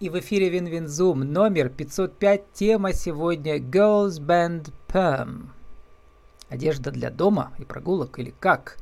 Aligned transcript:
И 0.00 0.08
в 0.08 0.18
эфире 0.18 0.48
Win-Win 0.48 0.94
Zoom 0.94 1.20
номер 1.20 1.68
505. 1.68 2.52
Тема 2.54 2.94
сегодня 2.94 3.58
Girls 3.58 4.18
Band 4.18 4.72
Perm. 4.88 5.50
Одежда 6.48 6.90
для 6.90 7.10
дома 7.10 7.52
и 7.58 7.66
прогулок 7.66 8.18
или 8.18 8.32
как? 8.40 8.78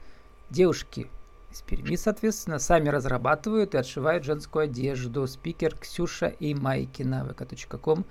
Девушки 0.49 1.11
из 1.51 1.61
Перми, 1.63 1.97
соответственно, 1.97 2.61
сами 2.61 2.89
разрабатывают 2.89 3.75
и 3.75 3.79
отшивают 3.79 4.23
женскую 4.23 4.67
одежду. 4.67 5.27
Спикер 5.27 5.75
Ксюша 5.77 6.29
и 6.29 6.55
Майкина. 6.55 7.27
vk.com. 7.29 8.05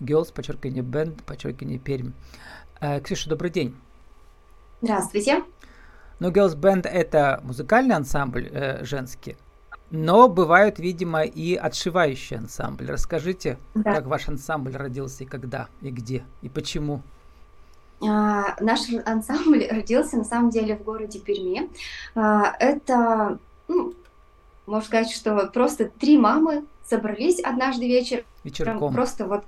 Girls, 0.00 0.32
подчеркивание 0.32 0.82
Band, 0.82 1.24
подчеркивание 1.24 1.78
Perm. 1.78 2.12
Э, 2.80 3.02
Ксюша, 3.02 3.28
добрый 3.28 3.50
день. 3.50 3.76
Здравствуйте. 4.80 5.44
Ну, 6.20 6.30
Girls 6.30 6.56
Band 6.56 6.88
это 6.88 7.38
музыкальный 7.44 7.96
ансамбль 7.96 8.48
э, 8.50 8.82
женский. 8.82 9.36
Но 9.90 10.28
бывают, 10.28 10.78
видимо, 10.78 11.22
и 11.22 11.54
отшивающие 11.54 12.38
ансамбли. 12.38 12.90
Расскажите, 12.90 13.58
да. 13.74 13.94
как 13.94 14.06
ваш 14.06 14.28
ансамбль 14.28 14.76
родился 14.76 15.24
и 15.24 15.26
когда, 15.26 15.68
и 15.80 15.90
где, 15.90 16.24
и 16.42 16.48
почему? 16.48 17.02
А, 18.00 18.56
наш 18.60 18.80
ансамбль 19.04 19.66
родился 19.70 20.16
на 20.16 20.24
самом 20.24 20.50
деле 20.50 20.76
в 20.76 20.82
городе 20.82 21.20
Перми. 21.20 21.70
А, 22.14 22.52
это, 22.58 23.38
ну, 23.68 23.94
можно 24.66 24.86
сказать, 24.86 25.10
что 25.10 25.50
просто 25.52 25.88
три 25.88 26.18
мамы 26.18 26.64
собрались 26.84 27.40
однажды 27.40 27.86
вечером. 27.86 28.24
Вечерком. 28.42 28.92
Просто 28.92 29.26
вот 29.26 29.44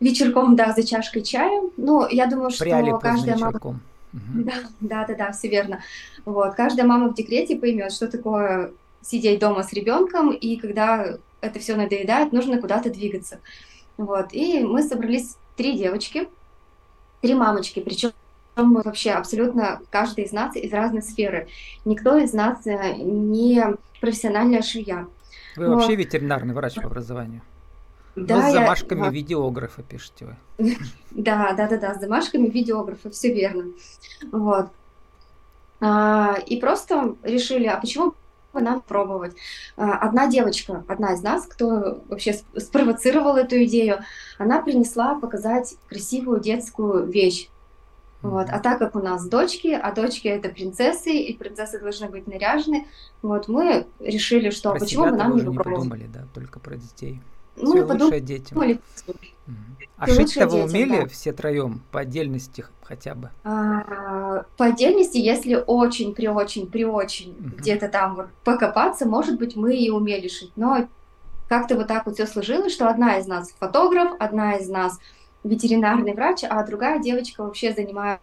вечерком, 0.00 0.54
да, 0.54 0.72
за 0.72 0.86
чашкой 0.86 1.22
чая. 1.22 1.62
Ну, 1.76 2.06
я 2.08 2.26
думаю, 2.26 2.50
что 2.50 2.64
Пряли 2.64 2.92
каждая 3.00 3.38
мама... 3.38 3.58
Угу. 4.12 4.44
Да, 4.44 4.52
да, 4.80 5.06
да, 5.06 5.14
да, 5.14 5.32
все 5.32 5.48
верно. 5.48 5.80
Вот, 6.26 6.54
каждая 6.54 6.86
мама 6.86 7.08
в 7.08 7.14
декрете 7.14 7.56
поймет, 7.56 7.92
что 7.92 8.08
такое 8.08 8.72
сидеть 9.02 9.40
дома 9.40 9.62
с 9.62 9.72
ребенком, 9.72 10.30
и 10.30 10.56
когда 10.56 11.18
это 11.40 11.58
все 11.58 11.76
надоедает, 11.76 12.32
нужно 12.32 12.60
куда-то 12.60 12.90
двигаться. 12.90 13.40
Вот. 13.96 14.32
И 14.32 14.60
мы 14.60 14.82
собрались 14.82 15.36
три 15.56 15.76
девочки, 15.76 16.28
три 17.20 17.34
мамочки, 17.34 17.80
причем 17.80 18.12
мы 18.56 18.82
вообще 18.82 19.12
абсолютно 19.12 19.80
каждый 19.90 20.24
из 20.24 20.32
нас 20.32 20.54
из 20.56 20.72
разной 20.72 21.02
сферы. 21.02 21.48
Никто 21.84 22.16
из 22.16 22.32
нас 22.32 22.66
э, 22.66 22.94
не 22.96 23.64
профессиональная 24.00 24.62
швея. 24.62 25.06
Вы 25.56 25.68
вот. 25.68 25.76
вообще 25.76 25.96
ветеринарный 25.96 26.54
врач 26.54 26.74
по 26.74 26.86
образованию? 26.86 27.42
Да, 28.14 28.36
Но 28.36 28.50
с 28.50 28.52
замашками 28.52 29.04
я... 29.04 29.10
видеографа 29.10 29.82
пишете 29.82 30.36
вы. 30.58 30.76
Да, 31.10 31.52
да, 31.54 31.66
да, 31.68 31.78
да, 31.78 31.94
с 31.94 32.00
замашками 32.00 32.48
видеографа, 32.48 33.10
все 33.10 33.32
верно. 33.32 33.72
Вот. 34.30 34.68
А, 35.80 36.36
и 36.46 36.60
просто 36.60 37.16
решили, 37.22 37.66
а 37.66 37.78
почему 37.78 38.14
нам 38.60 38.80
пробовать. 38.80 39.34
А, 39.76 39.98
одна 39.98 40.28
девочка, 40.28 40.84
одна 40.88 41.14
из 41.14 41.22
нас, 41.22 41.46
кто 41.46 42.02
вообще 42.08 42.34
спровоцировал 42.56 43.36
эту 43.36 43.62
идею, 43.64 44.00
она 44.38 44.60
принесла 44.62 45.14
показать 45.14 45.74
красивую 45.88 46.40
детскую 46.40 47.06
вещь. 47.06 47.48
Вот. 48.22 48.48
А 48.50 48.60
так 48.60 48.78
как 48.78 48.94
у 48.94 49.00
нас 49.00 49.26
дочки, 49.26 49.68
а 49.68 49.92
дочки 49.92 50.28
это 50.28 50.48
принцессы, 50.48 51.12
и 51.12 51.36
принцессы 51.36 51.80
должны 51.80 52.08
быть 52.08 52.28
наряжены, 52.28 52.86
вот 53.20 53.48
мы 53.48 53.86
решили, 53.98 54.50
что 54.50 54.70
про 54.70 54.78
почему 54.78 55.06
бы 55.06 55.16
нам 55.16 55.34
не 55.34 55.42
попробовать. 55.42 55.84
Не 55.84 55.90
подумали, 55.90 56.10
да, 56.12 56.26
только 56.32 56.60
про 56.60 56.76
детей. 56.76 57.20
Ну, 57.56 57.72
Все 57.72 57.84
лучшее 57.84 58.20
детям. 58.20 58.58
А 59.96 60.06
шить-то 60.08 60.48
вы 60.48 60.64
умели 60.64 61.02
да. 61.02 61.06
все 61.06 61.32
троем 61.32 61.80
по 61.92 62.00
отдельности 62.00 62.64
хотя 62.82 63.14
бы? 63.14 63.30
А, 63.44 64.42
по 64.56 64.64
отдельности, 64.64 65.18
если 65.18 65.62
очень, 65.64 66.12
при 66.12 66.26
очень, 66.26 66.66
при 66.66 66.84
очень 66.84 67.30
угу. 67.38 67.56
где-то 67.58 67.88
там 67.88 68.16
вот 68.16 68.26
покопаться, 68.42 69.06
может 69.06 69.38
быть, 69.38 69.54
мы 69.54 69.76
и 69.76 69.90
умели 69.90 70.26
шить. 70.26 70.50
Но 70.56 70.88
как-то 71.48 71.76
вот 71.76 71.86
так 71.86 72.06
вот 72.06 72.16
все 72.16 72.26
сложилось, 72.26 72.72
что 72.72 72.88
одна 72.88 73.18
из 73.18 73.28
нас 73.28 73.52
фотограф, 73.60 74.12
одна 74.18 74.56
из 74.56 74.68
нас 74.68 74.98
ветеринарный 75.44 76.14
врач, 76.14 76.40
а 76.48 76.64
другая 76.66 77.00
девочка 77.00 77.44
вообще 77.44 77.72
занимается 77.72 78.20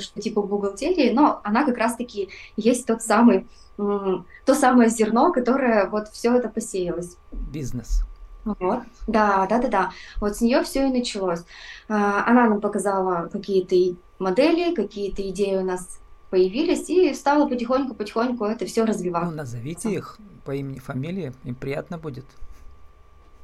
что 0.00 0.20
типа 0.20 0.42
бухгалтерии, 0.42 1.10
но 1.10 1.40
она 1.44 1.64
как 1.64 1.78
раз-таки 1.78 2.28
есть 2.56 2.86
тот 2.86 3.02
самый, 3.02 3.46
то 3.76 4.54
самое 4.54 4.88
зерно, 4.90 5.32
которое 5.32 5.88
вот 5.88 6.08
все 6.08 6.36
это 6.36 6.48
посеялось. 6.48 7.16
Бизнес. 7.32 8.02
Вот. 8.44 8.80
Да, 9.06 9.46
да, 9.48 9.58
да, 9.58 9.68
да. 9.68 9.90
Вот 10.20 10.36
с 10.36 10.40
нее 10.40 10.62
все 10.62 10.86
и 10.86 10.90
началось. 10.90 11.40
А, 11.88 12.24
она 12.26 12.48
нам 12.48 12.60
показала 12.60 13.28
какие-то 13.28 13.98
модели, 14.18 14.74
какие-то 14.74 15.28
идеи 15.28 15.56
у 15.56 15.64
нас 15.64 16.00
появились, 16.30 16.88
и 16.90 17.14
стало 17.14 17.48
потихоньку-потихоньку 17.48 18.44
это 18.44 18.66
все 18.66 18.84
развиваться. 18.84 19.30
Ну, 19.30 19.36
назовите 19.36 19.90
их 19.90 20.18
по 20.44 20.54
имени, 20.54 20.78
фамилии, 20.78 21.32
им 21.44 21.54
приятно 21.54 21.98
будет. 21.98 22.24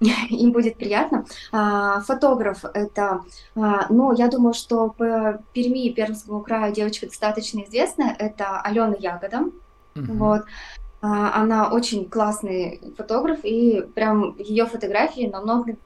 Им 0.28 0.52
будет 0.52 0.76
приятно. 0.76 1.24
А, 1.52 2.00
фотограф 2.00 2.64
это, 2.64 3.22
а, 3.54 3.86
ну, 3.88 4.12
я 4.12 4.28
думаю, 4.28 4.52
что 4.52 4.90
по 4.90 5.40
Перми 5.52 5.86
и 5.86 5.94
Пермскому 5.94 6.42
краю 6.42 6.74
девочка 6.74 7.06
достаточно 7.06 7.60
известная. 7.60 8.14
Это 8.18 8.60
Алена 8.60 8.96
Ягода. 8.98 9.50
Угу. 9.94 10.12
Вот. 10.14 10.42
А, 11.04 11.42
она 11.42 11.68
очень 11.68 12.08
классный 12.08 12.80
фотограф, 12.96 13.40
и 13.42 13.82
прям 13.94 14.34
ее 14.38 14.64
фотографии 14.64 15.26
намного, 15.26 15.76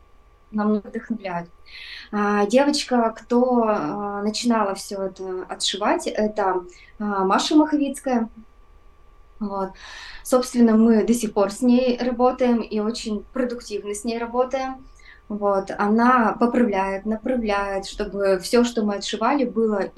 намного 0.52 0.86
вдохновляют. 0.86 1.50
А, 2.12 2.46
девочка, 2.46 3.12
кто 3.18 3.64
а, 3.66 4.22
начинала 4.22 4.76
все 4.76 5.02
это 5.06 5.44
отшивать, 5.48 6.06
это 6.06 6.62
Маша 7.00 7.56
Маховицкая. 7.56 8.28
Вот. 9.40 9.70
Собственно, 10.22 10.76
мы 10.76 11.02
до 11.04 11.14
сих 11.14 11.32
пор 11.32 11.50
с 11.50 11.62
ней 11.62 11.98
работаем 12.00 12.60
и 12.60 12.78
очень 12.78 13.24
продуктивно 13.32 13.94
с 13.94 14.04
ней 14.04 14.18
работаем. 14.18 14.86
Вот. 15.28 15.72
Она 15.78 16.36
поправляет, 16.38 17.06
направляет, 17.06 17.86
чтобы 17.86 18.38
все, 18.38 18.62
что 18.62 18.84
мы 18.84 18.96
отшивали, 18.96 19.44
было 19.44 19.90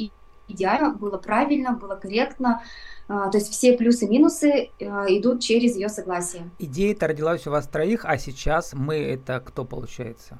идеально, 0.48 0.94
было 0.94 1.18
правильно, 1.18 1.72
было 1.72 1.94
корректно, 1.96 2.62
то 3.10 3.30
есть 3.34 3.50
все 3.50 3.76
плюсы-минусы 3.76 4.70
а, 4.80 5.06
идут 5.08 5.40
через 5.40 5.74
ее 5.74 5.88
согласие. 5.88 6.48
Идея-то 6.60 7.08
родилась 7.08 7.44
у 7.46 7.50
вас 7.50 7.66
троих, 7.66 8.04
а 8.04 8.16
сейчас 8.18 8.72
мы 8.72 8.96
это 8.98 9.40
кто 9.40 9.64
получается? 9.64 10.38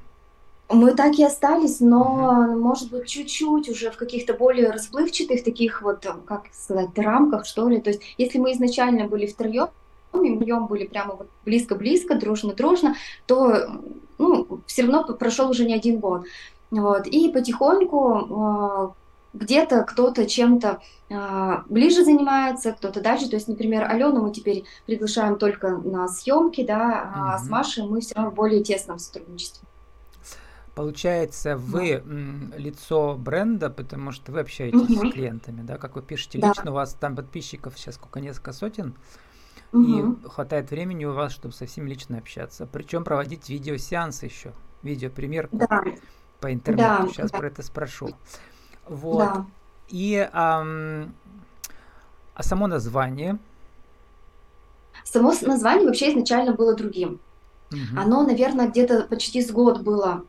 Мы 0.69 0.94
так 0.94 1.19
и 1.19 1.25
остались, 1.25 1.80
но, 1.80 2.47
угу. 2.48 2.60
может 2.60 2.92
быть, 2.92 3.09
чуть-чуть 3.09 3.69
уже 3.69 3.91
в 3.91 3.97
каких-то 3.97 4.34
более 4.34 4.70
расплывчатых 4.70 5.42
таких 5.42 5.82
вот, 5.82 6.06
как 6.26 6.44
сказать, 6.53 6.97
рамках, 6.97 7.44
что 7.44 7.69
ли. 7.69 7.80
То 7.80 7.91
есть, 7.91 8.03
если 8.19 8.38
мы 8.38 8.53
изначально 8.53 9.09
были 9.09 9.26
втроем, 9.26 9.70
и 10.14 10.30
вдвоем 10.30 10.66
были 10.66 10.86
прямо 10.86 11.14
вот 11.14 11.28
близко-близко, 11.44 12.14
дружно-дружно, 12.14 12.94
то 13.26 13.69
ну, 14.19 14.60
все 14.66 14.82
равно 14.82 15.04
прошел 15.14 15.50
уже 15.50 15.64
не 15.64 15.75
один 15.75 15.98
год. 15.98 16.25
Вот. 16.70 17.06
И 17.09 17.32
потихоньку 17.32 18.14
а, 18.14 18.92
где-то 19.32 19.84
кто-то 19.84 20.26
чем-то 20.26 20.80
э, 21.08 21.56
ближе 21.68 22.04
занимается, 22.04 22.72
кто-то 22.72 23.00
дальше. 23.00 23.28
То 23.28 23.36
есть, 23.36 23.48
например, 23.48 23.84
Алену 23.84 24.22
мы 24.22 24.32
теперь 24.32 24.64
приглашаем 24.86 25.38
только 25.38 25.76
на 25.76 26.08
съемки, 26.08 26.64
да, 26.64 27.12
а 27.14 27.36
угу. 27.36 27.44
с 27.44 27.48
Машей 27.48 27.86
мы 27.86 28.00
все 28.00 28.14
равно 28.14 28.30
в 28.30 28.34
более 28.34 28.62
тесном 28.62 28.98
сотрудничестве. 28.98 29.66
Получается, 30.74 31.56
вы 31.56 32.02
да. 32.04 32.56
лицо 32.56 33.16
бренда, 33.16 33.70
потому 33.70 34.12
что 34.12 34.32
вы 34.32 34.41
общаетесь 34.41 34.80
угу. 34.80 35.08
с 35.08 35.12
клиентами, 35.12 35.62
да, 35.62 35.78
как 35.78 35.97
вы 35.97 36.02
пишете 36.02 36.38
да. 36.38 36.48
лично, 36.48 36.70
у 36.70 36.74
вас 36.74 36.94
там 36.94 37.16
подписчиков 37.16 37.78
сейчас 37.78 37.97
сколько, 37.97 38.20
несколько 38.20 38.52
сотен, 38.52 38.94
угу. 39.72 39.82
и 39.82 40.28
хватает 40.28 40.70
времени 40.70 41.04
у 41.04 41.12
вас, 41.12 41.32
чтобы 41.32 41.54
со 41.54 41.66
всеми 41.66 41.88
лично 41.88 42.18
общаться. 42.18 42.66
Причем 42.66 43.04
проводить 43.04 43.48
видеосеансы 43.48 44.26
еще, 44.26 44.52
видеопримерку 44.82 45.58
да. 45.58 45.84
по 46.41 46.52
интернету. 46.52 47.04
Да, 47.04 47.08
сейчас 47.08 47.30
да. 47.30 47.38
про 47.38 47.47
это 47.48 47.62
спрошу. 47.62 48.10
Вот. 48.90 49.18
Да. 49.18 49.46
И 49.88 50.28
ам, 50.32 51.14
а 52.34 52.42
само 52.42 52.66
название? 52.66 53.38
Само 55.04 55.32
название 55.42 55.86
вообще 55.86 56.10
изначально 56.10 56.52
было 56.52 56.74
другим. 56.74 57.20
Угу. 57.70 58.00
Оно, 58.00 58.24
наверное, 58.24 58.68
где-то 58.68 59.02
почти 59.04 59.42
с 59.42 59.50
год 59.52 59.80
было 59.82 60.24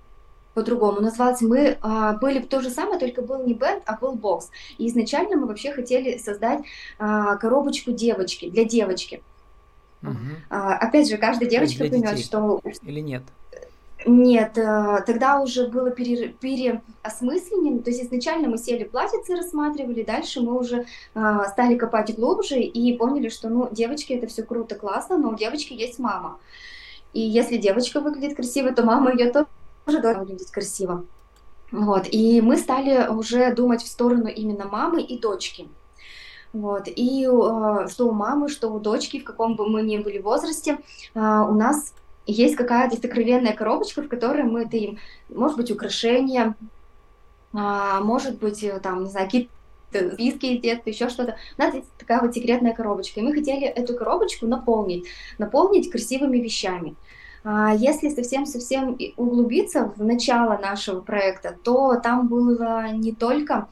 по-другому 0.53 1.01
называлось. 1.01 1.41
Мы 1.41 1.77
а, 1.81 2.13
были 2.13 2.39
то 2.39 2.62
же 2.62 2.69
самое, 2.69 3.00
только 3.00 3.24
был 3.24 3.44
не 3.44 3.56
бенд, 3.56 3.81
а 3.88 3.97
был 3.97 4.13
бокс. 4.13 4.51
И 4.77 4.88
изначально 4.88 5.38
мы 5.38 5.47
вообще 5.47 5.71
хотели 5.71 6.18
создать 6.18 6.62
а, 7.00 7.38
коробочку 7.38 7.91
девочки 7.91 8.50
для 8.50 8.63
девочки. 8.63 9.24
Угу. 10.03 10.12
А, 10.51 10.75
опять 10.75 11.09
же, 11.09 11.18
каждая 11.18 11.50
девочка 11.50 11.80
поймет, 11.80 12.19
что 12.19 12.62
или 12.83 13.00
нет. 13.00 13.24
Нет, 14.06 14.57
э, 14.57 15.03
тогда 15.06 15.42
уже 15.42 15.68
было 15.68 15.92
пере. 15.92 16.33
То 17.03 17.89
есть 17.89 18.03
изначально 18.03 18.48
мы 18.48 18.57
сели 18.57 18.83
платьицы, 18.83 19.36
рассматривали, 19.36 20.03
дальше 20.03 20.42
мы 20.42 20.57
уже 20.57 20.86
э, 21.13 21.39
стали 21.51 21.75
копать 21.75 22.15
глубже 22.15 22.59
и 22.59 22.98
поняли, 22.98 23.30
что 23.30 23.50
ну, 23.50 23.69
девочки 23.71 24.13
это 24.13 24.27
все 24.27 24.44
круто, 24.44 24.75
классно, 24.75 25.18
но 25.18 25.30
у 25.30 25.36
девочки 25.36 25.74
есть 25.74 26.00
мама. 26.00 26.39
И 27.13 27.19
если 27.19 27.57
девочка 27.57 28.00
выглядит 28.00 28.36
красиво, 28.36 28.71
то 28.71 28.83
мама 28.83 29.12
ее 29.12 29.31
тоже 29.31 30.01
должна 30.01 30.21
выглядеть 30.21 30.51
красиво. 30.51 31.06
Вот. 31.71 32.07
И 32.12 32.42
мы 32.42 32.57
стали 32.57 33.07
уже 33.07 33.53
думать 33.53 33.83
в 33.83 33.88
сторону 33.88 34.27
именно 34.27 34.65
мамы 34.65 35.01
и 35.01 35.19
дочки. 35.19 35.68
Вот. 36.53 36.88
И 36.88 37.25
э, 37.25 37.88
что 37.89 38.07
у 38.07 38.12
мамы, 38.12 38.50
что 38.50 38.69
у 38.69 38.80
дочки, 38.80 39.19
в 39.19 39.24
каком 39.24 39.56
бы 39.56 39.69
мы 39.69 39.83
ни 39.83 39.98
были 39.98 40.19
возрасте, 40.19 40.80
э, 41.13 41.19
у 41.19 41.53
нас 41.53 41.94
есть 42.31 42.56
какая-то 42.56 42.98
сокровенная 42.98 43.54
коробочка, 43.54 44.01
в 44.01 44.07
которой 44.07 44.44
мы 44.44 44.68
таим, 44.68 45.00
может 45.30 45.57
быть, 45.57 45.72
украшения, 45.72 46.56
а, 47.54 48.01
может 48.01 48.39
быть, 48.39 48.63
э, 48.63 48.80
там, 48.80 49.04
не 49.04 49.10
знаю, 49.10 49.28
какие-то 49.28 49.51
списки 50.13 50.45
из 50.45 50.62
детства, 50.62 50.89
еще 50.89 51.10
что-то. 51.10 51.36
У 51.57 51.62
нас 51.62 51.74
есть 51.74 51.88
такая 51.98 52.22
вот 52.22 52.33
секретная 52.33 52.74
коробочка, 52.74 53.19
и 53.19 53.24
мы 53.24 53.33
хотели 53.33 53.68
эту 53.68 53.95
коробочку 53.95 54.48
наполнить, 54.48 55.06
наполнить 55.38 55.92
красивыми 55.92 56.38
вещами. 56.38 56.95
А, 57.44 57.74
если 57.74 58.10
совсем-совсем 58.10 58.98
углубиться 59.18 59.92
в 59.95 60.04
начало 60.04 60.57
нашего 60.57 61.01
проекта, 61.01 61.56
то 61.63 61.95
там 61.95 62.27
было 62.27 62.92
не 62.92 63.13
только 63.13 63.68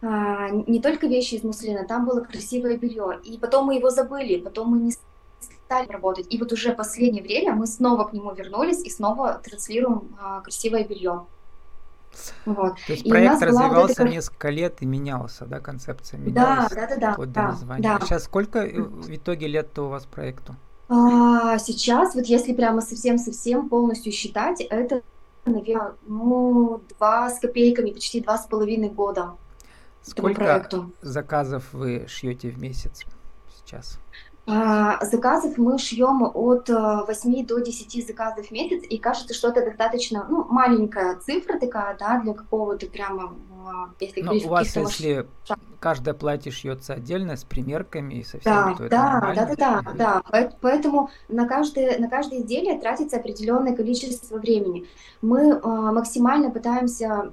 а, 0.00 0.50
не 0.50 0.80
только 0.80 1.08
вещи 1.08 1.34
из 1.34 1.42
муслина, 1.42 1.84
там 1.84 2.06
было 2.06 2.20
красивое 2.20 2.76
белье. 2.76 3.18
И 3.24 3.36
потом 3.36 3.66
мы 3.66 3.76
его 3.76 3.90
забыли, 3.90 4.38
потом 4.40 4.70
мы 4.70 4.78
не 4.78 4.92
стали 5.68 5.88
работать. 5.88 6.26
И 6.30 6.38
вот 6.38 6.50
уже 6.50 6.72
последнее 6.72 7.22
время 7.22 7.54
мы 7.54 7.66
снова 7.66 8.04
к 8.04 8.14
нему 8.14 8.32
вернулись 8.32 8.82
и 8.84 8.90
снова 8.90 9.34
транслируем 9.44 10.16
а, 10.18 10.40
красивое 10.40 10.84
белье. 10.84 11.26
Вот. 12.46 12.76
То 12.86 12.92
есть 12.92 13.04
и 13.04 13.10
проект 13.10 13.42
развивался 13.42 14.02
вот 14.02 14.10
несколько 14.10 14.48
лет 14.48 14.80
и 14.80 14.86
менялся, 14.86 15.44
да, 15.44 15.60
концепция 15.60 16.18
менялась? 16.18 16.72
Да, 16.72 16.86
да, 16.86 16.96
да. 16.96 17.14
Вот 17.18 17.32
да, 17.32 17.48
названия. 17.48 17.82
да. 17.82 18.00
Сейчас 18.00 18.24
сколько 18.24 18.60
э, 18.60 18.80
в 18.80 19.14
итоге 19.14 19.46
лет-то 19.46 19.82
у 19.84 19.88
вас 19.90 20.06
проекту? 20.06 20.56
А, 20.88 21.58
сейчас, 21.58 22.14
вот 22.14 22.24
если 22.24 22.54
прямо 22.54 22.80
совсем-совсем 22.80 23.68
полностью 23.68 24.10
считать, 24.10 24.62
это, 24.62 25.02
наверное, 25.44 25.92
ну, 26.06 26.80
два 26.96 27.28
с 27.28 27.40
копейками, 27.40 27.90
почти 27.90 28.22
два 28.22 28.38
с 28.38 28.46
половиной 28.46 28.88
года. 28.88 29.34
Сколько 30.00 30.66
заказов 31.02 31.64
вы 31.72 32.06
шьете 32.08 32.48
в 32.48 32.58
месяц 32.58 33.04
сейчас? 33.54 33.98
А, 34.50 35.04
заказов 35.04 35.58
мы 35.58 35.78
шьем 35.78 36.22
от 36.22 36.70
8 36.70 37.40
э, 37.40 37.44
до 37.44 37.58
10 37.58 38.06
заказов 38.06 38.46
в 38.46 38.50
месяц, 38.50 38.82
и 38.88 38.96
кажется, 38.96 39.34
что 39.34 39.48
это 39.48 39.62
достаточно 39.62 40.26
ну, 40.28 40.44
маленькая 40.48 41.16
цифра 41.16 41.58
такая, 41.58 41.96
да, 41.98 42.18
для 42.20 42.32
какого-то 42.32 42.86
прямо, 42.86 43.34
а, 43.66 43.90
если 44.00 44.22
Но 44.22 44.32
у 44.32 44.48
вас, 44.48 44.74
если 44.74 45.26
каждое 45.80 46.14
платье 46.14 46.50
шьется 46.50 46.94
отдельно, 46.94 47.36
с 47.36 47.44
примерками 47.44 48.14
и 48.14 48.24
со 48.24 48.40
всем, 48.40 48.52
да, 48.52 48.74
то 48.74 48.84
это 48.84 48.96
да, 48.96 49.32
да, 49.34 49.54
да, 49.54 49.82
да, 49.82 50.22
да, 50.32 50.50
поэтому 50.62 51.10
на 51.28 51.46
каждое, 51.46 51.98
на 51.98 52.08
каждое 52.08 52.40
изделие 52.40 52.80
тратится 52.80 53.18
определенное 53.18 53.76
количество 53.76 54.38
времени. 54.38 54.86
Мы 55.20 55.60
а, 55.62 55.92
максимально 55.92 56.50
пытаемся 56.50 57.32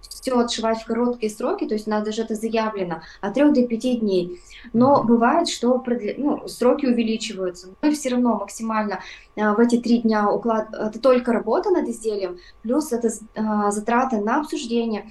все 0.00 0.38
отшивать 0.38 0.82
в 0.82 0.86
короткие 0.86 1.30
сроки, 1.30 1.66
то 1.66 1.74
есть 1.74 1.86
у 1.86 1.90
нас 1.90 2.04
даже 2.04 2.22
это 2.22 2.34
заявлено, 2.34 3.02
от 3.20 3.34
3 3.34 3.52
до 3.52 3.66
5 3.66 4.00
дней. 4.00 4.40
Но 4.72 5.02
бывает, 5.02 5.48
что 5.48 5.78
продля... 5.78 6.14
ну, 6.18 6.46
сроки 6.48 6.86
увеличиваются. 6.86 7.68
Мы 7.82 7.92
все 7.92 8.10
равно 8.10 8.36
максимально 8.38 9.00
а, 9.36 9.54
в 9.54 9.60
эти 9.60 9.78
три 9.78 9.98
дня 9.98 10.28
уклад... 10.30 10.68
Это 10.72 11.00
только 11.00 11.32
работа 11.32 11.70
над 11.70 11.88
изделием, 11.88 12.38
плюс 12.62 12.92
это 12.92 13.10
а, 13.36 13.70
затраты 13.70 14.18
на 14.18 14.40
обсуждение. 14.40 15.10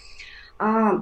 А 0.59 1.01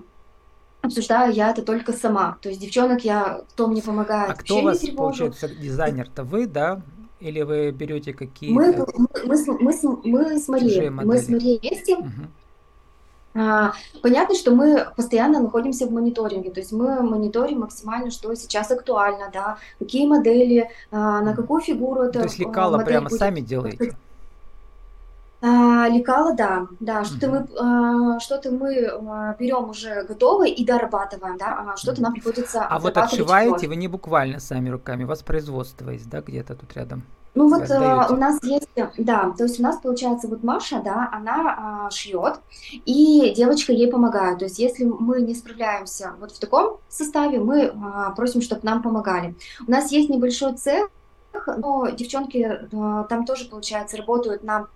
обсуждаю 0.82 1.34
я 1.34 1.52
это 1.52 1.62
только 1.62 1.94
сама. 1.94 2.38
То 2.42 2.50
есть 2.50 2.62
девчонок 2.62 3.04
я, 3.04 3.42
кто 3.52 3.68
мне 3.68 3.82
помогает. 3.82 4.32
А 4.32 4.36
кто 4.36 4.60
у 4.60 4.62
вас, 4.62 4.80
получается, 4.96 5.48
дизайнер-то 5.48 6.24
вы, 6.24 6.48
да? 6.48 6.82
Или 7.20 7.42
вы 7.42 7.72
берете 7.72 8.14
какие-то... 8.14 8.56
Мы, 8.56 8.76
мы, 9.26 9.38
мы, 9.48 9.58
мы, 9.60 9.74
мы 10.04 10.40
с 10.40 10.48
Марией, 10.48 10.90
мы 10.90 11.18
с 11.18 11.30
Марией 11.30 11.60
вместе. 11.60 11.96
Угу. 11.96 12.12
А, 13.38 13.74
понятно, 14.02 14.34
что 14.34 14.52
мы 14.52 14.88
постоянно 14.96 15.42
находимся 15.42 15.86
в 15.88 15.92
мониторинге, 15.92 16.52
то 16.52 16.62
есть 16.62 16.72
мы 16.72 17.02
мониторим 17.04 17.60
максимально, 17.60 18.10
что 18.10 18.34
сейчас 18.34 18.72
актуально, 18.72 19.30
да, 19.34 19.58
какие 19.78 20.08
модели, 20.08 20.70
а, 20.90 21.20
на 21.22 21.36
какую 21.36 21.62
фигуру 21.62 22.04
это. 22.04 22.20
То 22.20 22.26
есть 22.26 22.40
лекала 22.40 22.78
прямо 22.80 23.10
будет. 23.10 23.20
сами 23.20 23.42
делаете? 23.42 23.98
А, 25.42 25.90
лекала, 25.90 26.34
да, 26.34 26.68
да, 26.80 27.04
что-то 27.04 27.28
угу. 27.28 27.64
мы, 27.64 28.20
что-то 28.22 28.52
мы 28.52 29.36
берем 29.38 29.70
уже 29.70 30.04
готовое 30.04 30.48
и 30.48 30.64
дорабатываем, 30.64 31.38
да, 31.38 31.74
а 31.74 31.78
что-то 31.78 32.02
нам 32.02 32.14
приходится. 32.14 32.66
А 32.66 32.80
вот 32.80 32.98
отшиваете 32.98 33.68
вы 33.68 33.76
не 33.76 33.90
буквально 33.90 34.40
сами 34.40 34.70
руками, 34.70 35.04
у 35.04 35.08
вас 35.08 35.22
производство 35.24 35.90
есть, 35.90 36.10
да, 36.10 36.22
где-то 36.22 36.56
тут 36.56 36.74
рядом? 36.74 37.04
Ну 37.36 37.50
вот 37.50 37.70
э, 37.70 38.08
у 38.10 38.16
нас 38.16 38.42
есть, 38.44 38.70
да, 38.98 39.34
то 39.38 39.44
есть 39.44 39.60
у 39.60 39.64
нас 39.64 39.78
получается 39.78 40.30
вот 40.30 40.42
Маша, 40.42 40.82
да, 40.84 41.10
она 41.12 41.86
а, 41.86 41.92
шьет, 41.92 42.40
и 42.72 43.34
девочка 43.36 43.74
ей 43.74 43.92
помогает. 43.92 44.40
То 44.40 44.46
есть 44.46 44.58
если 44.58 44.86
мы 44.86 45.20
не 45.22 45.36
справляемся 45.36 46.14
вот 46.20 46.32
в 46.32 46.40
таком 46.40 46.78
составе, 46.88 47.40
мы 47.40 47.74
а, 47.76 48.12
просим, 48.12 48.42
чтобы 48.42 48.62
нам 48.64 48.82
помогали. 48.82 49.36
У 49.68 49.70
нас 49.70 49.92
есть 49.92 50.10
небольшой 50.10 50.54
цех, 50.54 50.90
но 51.58 51.90
девчонки 51.90 52.62
а, 52.74 53.04
там 53.04 53.26
тоже, 53.26 53.50
получается, 53.50 53.98
работают 53.98 54.44
на 54.44 54.68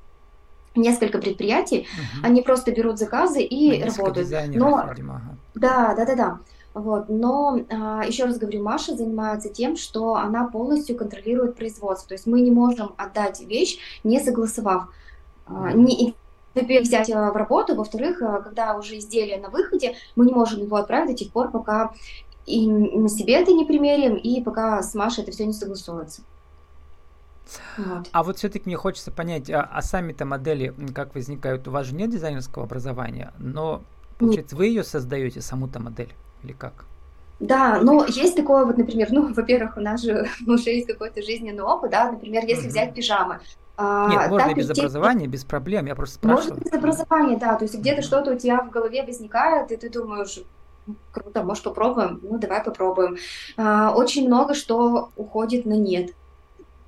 несколько 0.76 1.18
предприятий, 1.18 1.88
угу. 1.94 2.28
они 2.28 2.42
просто 2.42 2.72
берут 2.72 3.00
заказы 3.00 3.42
и 3.42 3.80
на 3.80 3.86
работают. 3.86 4.30
Но, 4.56 4.86
видимо. 4.90 5.38
Да, 5.56 5.96
да, 5.96 6.06
да, 6.06 6.16
да. 6.16 6.40
Вот. 6.74 7.10
Но, 7.10 7.60
а, 7.70 8.04
еще 8.06 8.26
раз 8.26 8.38
говорю, 8.38 8.64
Маша 8.64 8.96
занимается 8.96 9.50
тем, 9.50 9.76
что 9.76 10.16
она 10.16 10.48
полностью 10.48 10.96
контролирует 10.96 11.56
производство. 11.56 12.10
То 12.10 12.14
есть 12.14 12.28
мы 12.28 12.42
не 12.42 12.52
можем 12.52 12.94
отдать 12.98 13.42
вещь, 13.42 13.80
не 14.04 14.20
согласовав. 14.20 14.88
А, 15.48 15.72
не, 15.74 16.16
взять 16.54 17.10
а, 17.10 17.32
в 17.32 17.36
работу, 17.36 17.76
во-вторых, 17.76 18.20
когда 18.20 18.78
уже 18.78 18.98
изделие 18.98 19.40
на 19.40 19.50
выходе, 19.50 19.96
мы 20.16 20.26
не 20.26 20.34
можем 20.34 20.62
его 20.62 20.78
отправить 20.78 21.12
до 21.12 21.16
тех 21.16 21.32
пор, 21.32 21.52
пока 21.52 21.92
и 22.46 22.68
на 22.68 23.10
себе 23.10 23.36
это 23.36 23.52
не 23.52 23.66
примерим, 23.66 24.16
и 24.16 24.42
пока 24.42 24.82
с 24.82 24.96
Машей 24.96 25.24
это 25.24 25.32
все 25.32 25.46
не 25.46 25.54
согласуется. 25.54 26.24
Вот. 27.78 28.08
А 28.12 28.24
вот 28.24 28.38
все-таки 28.38 28.64
мне 28.68 28.76
хочется 28.76 29.12
понять, 29.12 29.50
а, 29.50 29.62
а 29.62 29.82
сами-то 29.82 30.26
модели 30.26 30.74
как 30.94 31.16
возникают? 31.16 31.68
У 31.68 31.72
вас 31.72 31.88
же 31.88 31.96
нет 31.96 32.10
дизайнерского 32.10 32.66
образования, 32.66 33.34
но 33.38 33.82
получается, 34.18 34.56
нет. 34.56 34.60
вы 34.60 34.68
ее 34.68 34.84
создаете, 34.84 35.42
саму-то 35.42 35.80
модель? 35.80 36.14
Или 36.44 36.54
как? 36.54 36.86
Да, 37.40 37.80
ну 37.82 38.06
есть 38.06 38.36
такое 38.36 38.66
вот, 38.66 38.78
например, 38.78 39.08
ну, 39.12 39.34
во-первых, 39.34 39.78
у 39.78 39.82
нас 39.82 40.02
же 40.02 40.28
уже 40.48 40.72
есть 40.72 40.88
какой-то 40.88 41.22
жизненный 41.22 41.64
опыт, 41.64 41.92
да, 41.92 42.12
например, 42.12 42.44
если 42.46 42.64
угу. 42.64 42.70
взять 42.70 42.94
пижамы. 42.94 43.40
А, 43.78 44.10
Нет, 44.10 44.30
можно 44.30 44.50
и 44.50 44.54
без 44.54 44.68
те... 44.68 44.82
образования, 44.82 45.28
без 45.28 45.46
проблем, 45.46 45.86
я 45.86 45.96
просто 45.96 46.16
спрашиваю. 46.16 46.56
Можно 46.56 46.64
без 46.66 46.74
образования, 46.74 47.38
да, 47.38 47.56
то 47.56 47.64
есть 47.64 47.78
где-то 47.78 48.02
что-то 48.02 48.34
у 48.34 48.38
тебя 48.38 48.62
в 48.62 48.70
голове 48.70 49.04
возникает, 49.04 49.72
и 49.72 49.78
ты 49.78 49.90
думаешь, 49.90 50.40
круто, 51.12 51.44
может 51.44 51.64
попробуем? 51.64 52.20
Ну, 52.22 52.38
давай 52.38 52.62
попробуем. 52.62 53.18
А, 53.56 53.94
очень 53.96 54.28
много 54.28 54.54
что 54.54 55.12
уходит 55.16 55.66
на 55.66 55.74
нет 55.74 56.12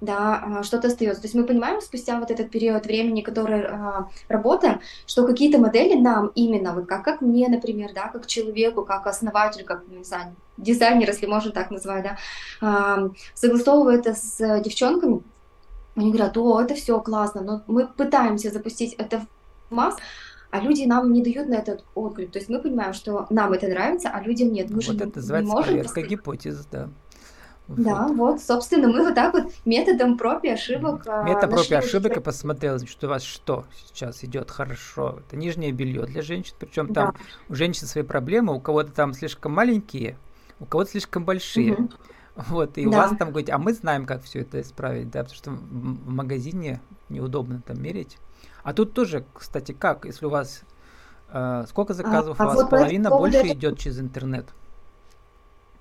да, 0.01 0.43
а, 0.43 0.63
что-то 0.63 0.87
остается. 0.87 1.21
То 1.21 1.27
есть 1.27 1.35
мы 1.35 1.45
понимаем 1.45 1.79
спустя 1.79 2.19
вот 2.19 2.31
этот 2.31 2.49
период 2.49 2.85
времени, 2.85 3.21
который 3.21 3.61
а, 3.61 4.09
работаем, 4.27 4.81
что 5.05 5.25
какие-то 5.25 5.59
модели 5.59 5.99
нам 5.99 6.31
именно, 6.35 6.73
вот 6.73 6.87
как, 6.87 7.05
как 7.05 7.21
мне, 7.21 7.47
например, 7.47 7.91
да, 7.93 8.09
как 8.09 8.25
человеку, 8.25 8.83
как 8.83 9.05
основателю, 9.07 9.65
как, 9.65 9.83
ну, 9.87 9.99
не 9.99 10.03
знаю, 10.03 10.35
дизайнер, 10.57 11.07
если 11.07 11.27
можно 11.27 11.51
так 11.51 11.69
назвать, 11.69 12.03
да, 12.03 12.17
а, 12.61 13.09
согласовываю 13.35 13.99
это 13.99 14.15
с 14.15 14.59
девчонками, 14.61 15.21
они 15.95 16.11
говорят, 16.11 16.35
о, 16.35 16.61
это 16.61 16.73
все 16.73 16.99
классно, 16.99 17.41
но 17.41 17.61
мы 17.67 17.85
пытаемся 17.85 18.49
запустить 18.49 18.93
это 18.93 19.25
в 19.69 19.73
масс, 19.73 19.95
а 20.49 20.59
люди 20.59 20.83
нам 20.83 21.13
не 21.13 21.21
дают 21.21 21.47
на 21.47 21.55
этот 21.55 21.83
отклик. 21.95 22.31
То 22.31 22.39
есть 22.39 22.49
мы 22.49 22.59
понимаем, 22.59 22.93
что 22.93 23.27
нам 23.29 23.53
это 23.53 23.67
нравится, 23.67 24.09
а 24.09 24.21
людям 24.21 24.51
нет. 24.51 24.69
Мы 24.69 24.75
вот 24.75 24.83
же 24.83 24.95
это 24.95 25.11
называется 25.15 25.47
не 25.47 25.53
можем... 25.53 25.73
проверка 25.73 26.01
гипотез, 26.01 26.65
да. 26.71 26.89
Да, 27.77 28.07
вот, 28.07 28.41
собственно, 28.41 28.87
мы 28.87 29.03
вот 29.03 29.15
так 29.15 29.33
вот 29.33 29.51
методом 29.65 30.17
проб 30.17 30.43
и 30.43 30.49
ошибок. 30.49 31.03
А, 31.07 31.23
Метод 31.23 31.49
проб 31.49 31.65
и 31.69 31.75
ошибок 31.75 32.17
и 32.17 32.19
посмотрел, 32.19 32.79
что 32.79 33.07
у 33.07 33.09
вас 33.09 33.23
что 33.23 33.65
сейчас 33.85 34.23
идет 34.23 34.51
хорошо. 34.51 35.19
Это 35.25 35.37
нижнее 35.37 35.71
белье 35.71 36.05
для 36.05 36.21
женщин, 36.21 36.53
причем 36.59 36.93
там 36.93 37.11
да. 37.11 37.19
у 37.49 37.55
женщин 37.55 37.87
свои 37.87 38.03
проблемы, 38.03 38.55
у 38.55 38.59
кого-то 38.59 38.91
там 38.91 39.13
слишком 39.13 39.53
маленькие, 39.53 40.17
у 40.59 40.65
кого-то 40.65 40.91
слишком 40.91 41.25
большие. 41.25 41.73
Угу. 41.73 41.89
Вот, 42.35 42.77
и 42.77 42.85
да. 42.85 42.89
у 42.89 42.93
вас 42.93 43.11
там 43.17 43.29
говорить, 43.29 43.49
а 43.49 43.57
мы 43.57 43.73
знаем, 43.73 44.05
как 44.05 44.23
все 44.23 44.39
это 44.39 44.61
исправить, 44.61 45.11
да, 45.11 45.23
потому 45.23 45.37
что 45.37 45.51
в 45.51 46.09
магазине 46.09 46.81
неудобно 47.09 47.61
там 47.65 47.81
мерить. 47.81 48.17
А 48.63 48.73
тут 48.73 48.93
тоже, 48.93 49.25
кстати, 49.33 49.73
как, 49.73 50.05
если 50.05 50.25
у 50.25 50.29
вас 50.29 50.63
э, 51.29 51.65
сколько 51.67 51.93
заказов 51.93 52.39
а, 52.39 52.43
у 52.43 52.47
вас? 52.47 52.55
Вот 52.55 52.69
Половина 52.69 53.09
больше 53.09 53.47
идет 53.47 53.79
через 53.79 53.99
интернет. 53.99 54.45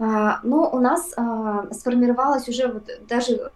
А, 0.01 0.41
но 0.43 0.71
у 0.71 0.79
нас 0.79 1.13
а, 1.17 1.67
сформировалось 1.73 2.49
уже 2.49 2.69
вот 2.69 2.89
даже 3.07 3.51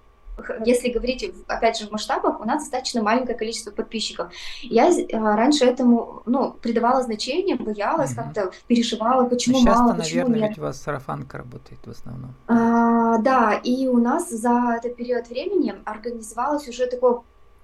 если 0.67 0.91
говорить, 0.91 1.33
опять 1.47 1.79
же, 1.79 1.87
в 1.87 1.93
масштабах, 1.93 2.41
у 2.41 2.45
нас 2.45 2.65
достаточно 2.65 3.03
маленькое 3.03 3.39
количество 3.39 3.71
подписчиков. 3.71 4.33
Я 4.63 4.91
а, 5.13 5.37
раньше 5.37 5.65
этому, 5.65 6.23
ну, 6.27 6.51
придавала 6.51 7.03
значение, 7.03 7.55
боялась, 7.57 8.11
угу. 8.13 8.23
как-то 8.23 8.51
переживала, 8.67 9.29
почему 9.29 9.59
сейчас 9.59 9.79
мало, 9.79 9.95
почему 9.95 10.23
наверное, 10.23 10.41
нет. 10.41 10.49
ведь 10.51 10.59
у 10.59 10.63
вас 10.63 10.83
сарафанка 10.83 11.39
работает 11.39 11.79
в 11.85 11.91
основном. 11.91 12.35
А, 12.49 13.19
да, 13.19 13.55
и 13.63 13.87
у 13.87 13.99
нас 13.99 14.29
за 14.29 14.75
этот 14.77 14.97
период 14.97 15.29
времени 15.29 15.77
организовалось 15.85 16.69
уже 16.69 16.87
такое 16.87 17.21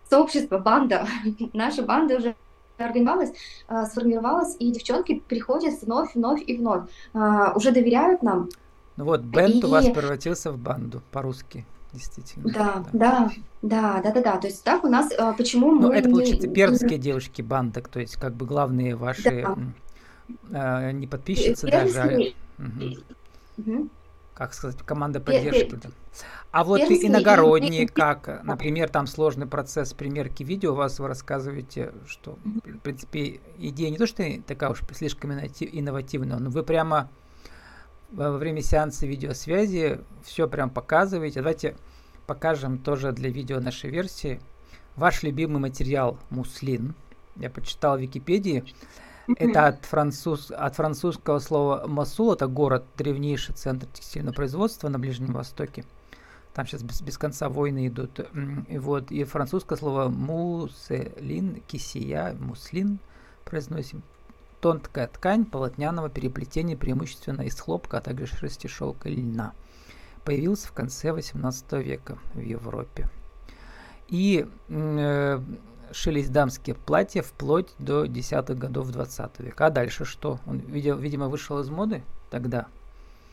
сообщество, 0.09 0.59
банда. 0.59 1.07
Наша 1.53 1.83
банда 1.83 2.17
уже 2.17 2.37
организовалась, 2.79 3.33
сформировалась, 3.91 4.57
и 4.59 4.71
девчонки 4.71 5.21
приходят 5.29 5.83
вновь, 5.83 6.15
вновь 6.15 6.41
и 6.47 6.57
вновь. 6.57 6.85
Уже 7.13 7.73
доверяют 7.73 8.23
нам, 8.23 8.49
ну 9.01 9.07
вот, 9.07 9.23
бенд 9.23 9.65
и... 9.65 9.67
у 9.67 9.71
вас 9.71 9.87
превратился 9.87 10.53
в 10.53 10.59
банду 10.59 11.03
по-русски. 11.11 11.65
действительно. 11.91 12.53
Да, 12.53 12.85
да, 12.93 13.31
да, 13.63 14.01
да, 14.03 14.13
да, 14.13 14.21
да. 14.21 14.37
То 14.37 14.47
есть 14.47 14.63
так 14.63 14.85
у 14.85 14.89
нас, 14.89 15.11
а, 15.19 15.33
почему 15.33 15.73
Ну, 15.73 15.89
мы 15.89 15.95
это, 15.95 16.11
получается, 16.11 16.49
не... 16.49 16.55
пермские 16.55 16.99
девушки 16.99 17.41
бандок, 17.41 17.89
то 17.89 17.99
есть 17.99 18.17
как 18.17 18.35
бы 18.35 18.45
главные 18.45 18.95
ваши 18.97 19.43
Да, 19.43 19.57
а, 20.53 20.93
не 20.93 21.07
подписчицы 21.07 21.67
даже, 21.67 21.99
а, 22.03 22.09
пермские, 22.09 22.35
мгм, 22.59 22.95
мгм. 23.57 23.91
как 24.35 24.53
сказать, 24.53 24.77
команда 24.83 25.19
поддержки, 25.21 25.77
да. 25.83 25.89
А 26.51 26.63
вот 26.63 26.83
пермские 26.83 27.09
иногородние, 27.09 27.85
и- 27.85 27.87
как, 27.87 28.43
например, 28.45 28.91
там 28.91 29.07
сложный 29.07 29.47
процесс 29.47 29.95
примерки 29.95 30.43
видео, 30.43 30.73
у 30.73 30.77
вас 30.77 30.99
вы 30.99 31.09
рассказываете, 31.09 31.95
что, 32.07 32.37
в 32.45 32.79
принципе, 32.81 33.41
идея 33.57 33.89
не 33.89 33.97
то, 33.97 34.07
что 34.07 34.23
такая 34.47 34.69
уж 34.69 34.83
слишком 34.93 35.33
инновати- 35.33 35.71
инновативная, 35.73 36.39
но 36.39 36.51
вы 36.51 36.63
прямо 36.65 37.09
во 38.13 38.33
время 38.33 38.63
сеанса 38.63 39.07
видеосвязи 39.07 40.01
все 40.23 40.49
прям 40.49 40.71
показываете. 40.71 41.41
Давайте 41.41 41.77
покажем 42.27 42.79
тоже 42.79 43.13
для 43.13 43.31
видео 43.31 43.61
нашей 43.61 43.91
версии. 43.91 44.41
Ваш 44.97 45.23
любимый 45.23 45.61
материал 45.61 46.19
муслин. 46.31 46.95
Я 47.37 47.51
почитал 47.51 47.97
в 47.97 48.01
Википедии. 48.01 48.65
Это 49.37 49.69
от, 49.69 49.85
француз, 49.85 50.51
от 50.51 50.75
французского 50.75 51.39
слова 51.39 51.87
Масул, 51.87 52.33
это 52.33 52.49
город, 52.49 52.85
древнейший 52.97 53.55
центр 53.55 53.87
текстильного 53.87 54.35
производства 54.35 54.89
на 54.89 54.99
Ближнем 54.99 55.33
Востоке. 55.33 55.85
Там 56.53 56.67
сейчас 56.67 56.83
без, 56.83 57.01
без 57.01 57.17
конца 57.17 57.49
войны 57.49 57.87
идут. 57.87 58.21
И 58.69 58.79
вот, 58.79 59.13
и 59.13 59.23
французское 59.23 59.79
слово 59.79 60.09
муселин, 60.09 61.63
кисия, 61.69 62.35
муслин 62.41 62.99
произносим. 63.45 64.03
Тонкая 64.61 65.09
ткань 65.09 65.45
полотняного 65.45 66.11
переплетения 66.11 66.77
преимущественно 66.77 67.43
из 67.43 67.59
хлопка, 67.59 67.99
а 67.99 68.01
также 68.01 68.27
шерсти, 68.27 68.67
шелка 68.67 69.09
и 69.09 69.17
льна. 69.17 69.53
Появился 70.25 70.69
в 70.69 70.73
конце 70.73 71.13
18 71.13 71.73
века 71.73 72.19
в 72.35 72.41
Европе. 72.41 73.09
И 74.09 74.47
э, 74.69 75.41
шились 75.93 76.29
дамские 76.29 76.75
платья 76.75 77.23
вплоть 77.23 77.69
до 77.79 78.07
десятых 78.07 78.59
годов 78.59 78.91
20 78.91 79.41
века. 79.41 79.67
А 79.67 79.71
дальше 79.71 80.05
что? 80.05 80.39
Он, 80.47 80.59
видимо, 80.59 81.29
вышел 81.29 81.59
из 81.61 81.71
моды 81.71 82.03
тогда. 82.31 82.67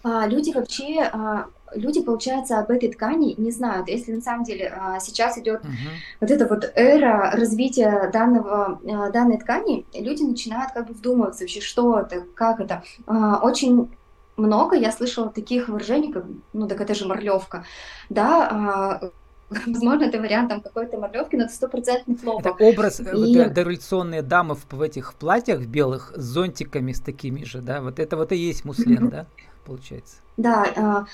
А, 0.04 0.28
люди 0.28 0.52
вообще, 0.52 1.02
а, 1.12 1.48
люди, 1.76 2.02
получается, 2.02 2.60
об 2.60 2.70
этой 2.72 2.90
ткани 2.92 3.34
не 3.38 3.52
знают. 3.52 3.88
Если 3.90 4.14
на 4.14 4.22
самом 4.22 4.44
деле 4.44 4.68
а, 4.76 5.00
сейчас 5.00 5.38
идет 5.38 5.64
Мгм. 5.64 6.04
вот 6.22 6.32
эта 6.32 6.48
вот 6.48 6.72
эра 6.76 7.32
развития 7.32 8.10
данного, 8.12 8.80
а, 8.90 9.10
данной 9.12 9.38
ткани, 9.38 9.86
люди 9.94 10.24
начинают 10.24 10.72
как 10.74 10.88
бы 10.88 10.94
вдумываться 10.94 11.44
вообще, 11.44 11.62
что 11.62 12.00
это, 12.00 12.22
как 12.36 12.60
это. 12.60 12.84
А, 13.06 13.40
Очень 13.42 13.90
много 14.38 14.76
я 14.76 14.92
слышала 14.92 15.30
таких 15.30 15.68
выражений, 15.68 16.12
как, 16.14 16.26
ну, 16.54 16.68
так 16.68 16.80
это 16.82 16.94
же 16.94 17.08
морлевка, 17.08 17.66
да, 18.10 19.12
возможно, 19.50 20.04
это 20.06 20.20
вариант 20.20 20.50
там 20.50 20.62
какой-то 20.62 20.98
морлевки, 21.00 21.38
но 21.38 21.46
это 21.46 21.54
стопроцентный 21.54 22.16
Это 22.16 22.22
хлопок. 22.22 22.60
образ 22.60 23.00
э, 23.00 23.04
И 23.16 23.34
дореволюционные 23.50 24.22
дамы 24.22 24.56
в, 24.56 24.66
в 24.72 24.82
этих 24.82 25.16
платьях 25.16 25.62
белых 25.66 26.14
с 26.16 26.22
зонтиками 26.22 26.92
с 26.92 27.02
такими 27.02 27.44
же, 27.44 27.62
да? 27.62 27.82
Вот 27.82 28.00
это 28.00 28.18
вот 28.18 28.32
и 28.32 28.36
есть 28.38 28.66
муслин, 28.66 29.06
Мгм. 29.06 29.10
да? 29.10 29.28
Получается. 29.66 30.18
Да, 30.38 31.08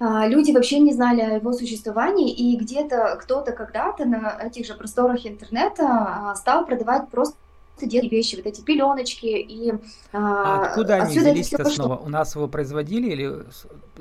люди 0.00 0.52
вообще 0.52 0.78
не 0.80 0.92
знали 0.92 1.20
о 1.20 1.34
его 1.36 1.52
существовании, 1.52 2.32
и 2.34 2.56
где-то 2.56 3.16
кто-то 3.20 3.52
когда-то 3.52 4.04
на 4.04 4.38
этих 4.40 4.66
же 4.66 4.74
просторах 4.74 5.26
интернета 5.26 5.84
а, 6.30 6.34
стал 6.36 6.66
продавать 6.66 7.08
просто 7.10 7.36
детские 7.80 8.08
вещи, 8.10 8.36
вот 8.36 8.46
эти 8.46 8.60
пеленочки, 8.60 9.26
и 9.26 9.72
А 10.12 10.56
а, 10.56 10.62
откуда 10.66 10.94
они 10.96 11.18
взялись-то 11.18 11.58
пошло. 11.58 11.86
снова? 11.86 11.96
У 11.96 12.08
нас 12.08 12.34
его 12.36 12.48
производили 12.48 13.08
или 13.10 13.44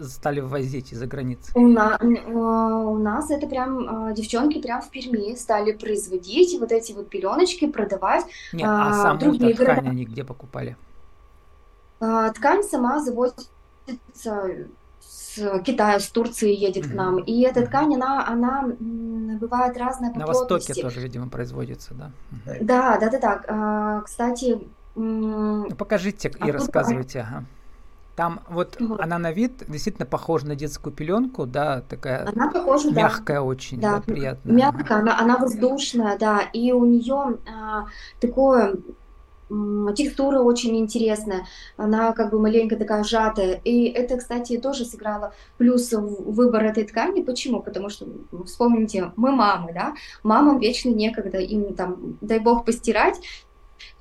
стали 0.01 0.41
ввозить 0.41 0.91
из-за 0.93 1.07
границы? 1.07 1.51
У, 1.55 1.67
на- 1.67 1.97
а, 1.97 2.85
у 2.87 2.97
нас 2.99 3.31
это 3.31 3.47
прям 3.47 4.07
а, 4.09 4.13
девчонки 4.13 4.61
прям 4.61 4.81
в 4.81 4.89
Перми 4.89 5.35
стали 5.35 5.71
производить 5.71 6.59
вот 6.59 6.71
эти 6.71 6.91
вот 6.93 7.09
пеленочки, 7.09 7.67
продавать 7.67 8.25
Не, 8.51 8.63
а 8.63 8.89
а, 8.89 8.91
в 8.91 8.95
саму-то 8.95 9.25
другие 9.27 9.53
ткань 9.53 9.65
города. 9.77 9.89
они 9.89 10.05
где 10.05 10.23
покупали? 10.23 10.77
А, 11.99 12.29
Ткань 12.31 12.63
сама 12.63 12.99
завозится 12.99 13.49
с 15.13 15.59
Китая, 15.63 15.99
с 15.99 16.07
Турции 16.09 16.53
едет 16.53 16.87
к 16.87 16.93
нам. 16.93 17.19
И 17.19 17.41
эта 17.41 17.65
ткань, 17.65 17.95
она, 17.95 18.27
она 18.27 18.63
бывает 19.39 19.77
разная 19.77 20.11
по 20.11 20.19
На 20.19 20.25
Востоке 20.27 20.73
плотности. 20.73 20.81
тоже, 20.81 20.99
видимо, 21.01 21.29
производится, 21.29 21.93
да? 21.93 22.11
Мгм. 22.31 22.65
Да, 22.67 22.97
да, 22.97 23.09
да, 23.09 23.19
да. 23.19 23.41
А, 23.47 24.01
Кстати, 24.01 24.59
Ну, 24.95 25.69
покажите 25.77 26.29
и 26.29 26.31
оттуда, 26.31 26.53
рассказывайте, 26.53 27.19
ага. 27.21 27.43
Там 28.15 28.41
вот 28.49 28.77
вот, 28.79 29.01
она 29.01 29.17
на 29.17 29.31
вид 29.31 29.63
действительно 29.67 30.05
похожа 30.05 30.45
на 30.45 30.55
детскую 30.55 30.93
пеленку, 30.93 31.47
да, 31.47 31.81
такая 31.81 32.27
она 32.27 32.51
похожа, 32.51 32.89
да, 32.89 32.95
мягкая 32.95 33.41
очень, 33.41 33.79
да, 33.81 33.95
да, 33.95 34.01
приятная. 34.01 34.53
мягкая, 34.55 34.99
она, 34.99 35.19
она 35.19 35.37
воздушная, 35.39 36.17
да, 36.19 36.41
и 36.53 36.71
у 36.71 36.85
нее 36.85 37.39
такое 38.19 38.73
м, 38.73 38.83
текстура 39.95 40.39
очень 40.39 40.77
интересная, 40.77 41.45
она 41.77 42.13
как 42.13 42.31
бы 42.31 42.39
маленько 42.39 42.75
такая 42.75 43.03
сжатая, 43.03 43.61
и 43.63 43.85
это, 43.85 44.17
кстати, 44.17 44.57
тоже 44.57 44.85
сыграло 44.85 45.33
плюс 45.57 45.91
в 45.91 46.33
выбор 46.33 46.63
этой 46.65 46.83
ткани. 46.83 47.23
Почему? 47.23 47.61
Потому 47.61 47.89
что, 47.89 48.07
ну, 48.31 48.43
вспомните, 48.43 49.11
мы 49.15 49.31
мамы, 49.31 49.73
да, 49.73 49.93
мамам 50.23 50.59
вечно 50.59 50.89
некогда, 50.89 51.37
им 51.37 51.73
там, 51.73 52.17
дай 52.21 52.39
бог, 52.39 52.65
постирать, 52.65 53.19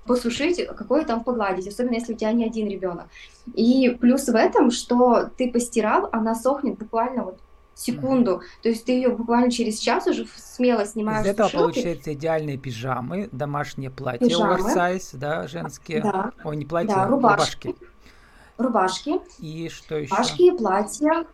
посушить, 0.06 0.66
какое 0.66 1.04
там 1.04 1.22
погладить, 1.22 1.68
особенно 1.68 1.94
если 1.94 2.14
у 2.14 2.16
тебя 2.16 2.32
не 2.32 2.44
один 2.44 2.68
ребенок. 2.68 3.06
И 3.54 3.96
плюс 4.00 4.26
в 4.26 4.34
этом, 4.34 4.70
что 4.70 5.30
ты 5.36 5.50
постирал, 5.50 6.08
она 6.12 6.34
сохнет 6.34 6.78
буквально 6.78 7.24
вот. 7.24 7.38
Секунду, 7.74 8.42
то 8.62 8.68
есть 8.68 8.84
ты 8.84 8.92
ее 8.92 9.10
буквально 9.10 9.50
через 9.50 9.78
час 9.78 10.06
уже 10.06 10.26
смело 10.36 10.82
Из 10.82 10.90
снимаешь 10.92 11.24
с 11.26 11.30
этого 11.30 11.48
сушилки, 11.48 11.74
получается 11.74 12.12
идеальные 12.14 12.58
пижамы, 12.58 13.28
домашние 13.32 13.90
платья, 13.90 14.26
пижамы, 14.26 14.54
оверсайз, 14.54 15.10
да, 15.14 15.46
женские. 15.48 16.02
да, 16.02 16.32
Ой, 16.44 16.56
не 16.56 16.64
да, 16.64 16.68
платья, 16.68 17.06
рубашки, 17.06 17.68
рубашки. 17.68 17.76
рубашки, 18.58 19.20
И 19.38 19.68
что 19.68 19.96
еще? 19.96 20.14
рубашки, 20.14 20.50
платья, 20.56 21.20
И 21.20 21.24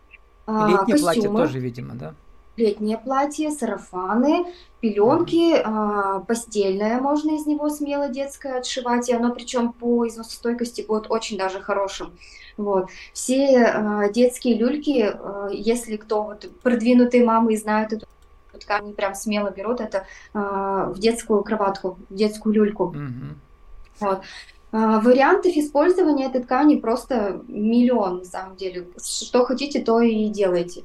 а, 0.47 0.85
платье 0.85 0.97
костюмы, 0.97 1.39
тоже, 1.39 1.59
видимо, 1.59 1.95
да? 1.95 2.15
Летнее 2.59 2.97
платье, 2.97 3.49
сарафаны, 3.51 4.45
пеленки, 4.81 5.55
а, 5.63 6.19
постельное 6.19 6.99
можно 6.99 7.35
из 7.35 7.45
него 7.45 7.69
смело 7.69 8.09
детское 8.09 8.59
отшивать, 8.59 9.09
и 9.09 9.13
оно 9.13 9.33
причем 9.33 9.73
по 9.73 10.07
износостойкости 10.07 10.81
будет 10.81 11.09
очень 11.09 11.37
даже 11.37 11.59
хорошим. 11.59 12.11
Вот. 12.57 12.89
Все 13.13 13.63
а, 13.63 14.09
детские 14.09 14.57
люльки, 14.57 15.11
а, 15.13 15.47
если 15.51 15.95
кто 15.95 16.23
вот 16.23 16.49
продвинутые 16.61 17.23
мамы 17.25 17.53
и 17.53 17.57
знают 17.57 17.93
эту 17.93 18.05
ткань, 18.59 18.83
они 18.83 18.93
прям 18.93 19.15
смело 19.15 19.49
берут 19.49 19.79
это 19.79 20.05
а, 20.33 20.85
в 20.89 20.99
детскую 20.99 21.43
кроватку, 21.43 21.97
в 22.09 22.15
детскую 22.15 22.53
люльку. 22.53 22.87
Мгм. 22.87 23.39
Вот. 23.99 24.21
Вариантов 24.71 25.53
использования 25.55 26.27
этой 26.27 26.43
ткани 26.43 26.75
просто 26.75 27.41
миллион, 27.47 28.19
на 28.19 28.25
самом 28.25 28.55
деле. 28.55 28.87
Что 29.01 29.43
хотите, 29.43 29.81
то 29.81 29.99
и 29.99 30.29
делайте, 30.29 30.83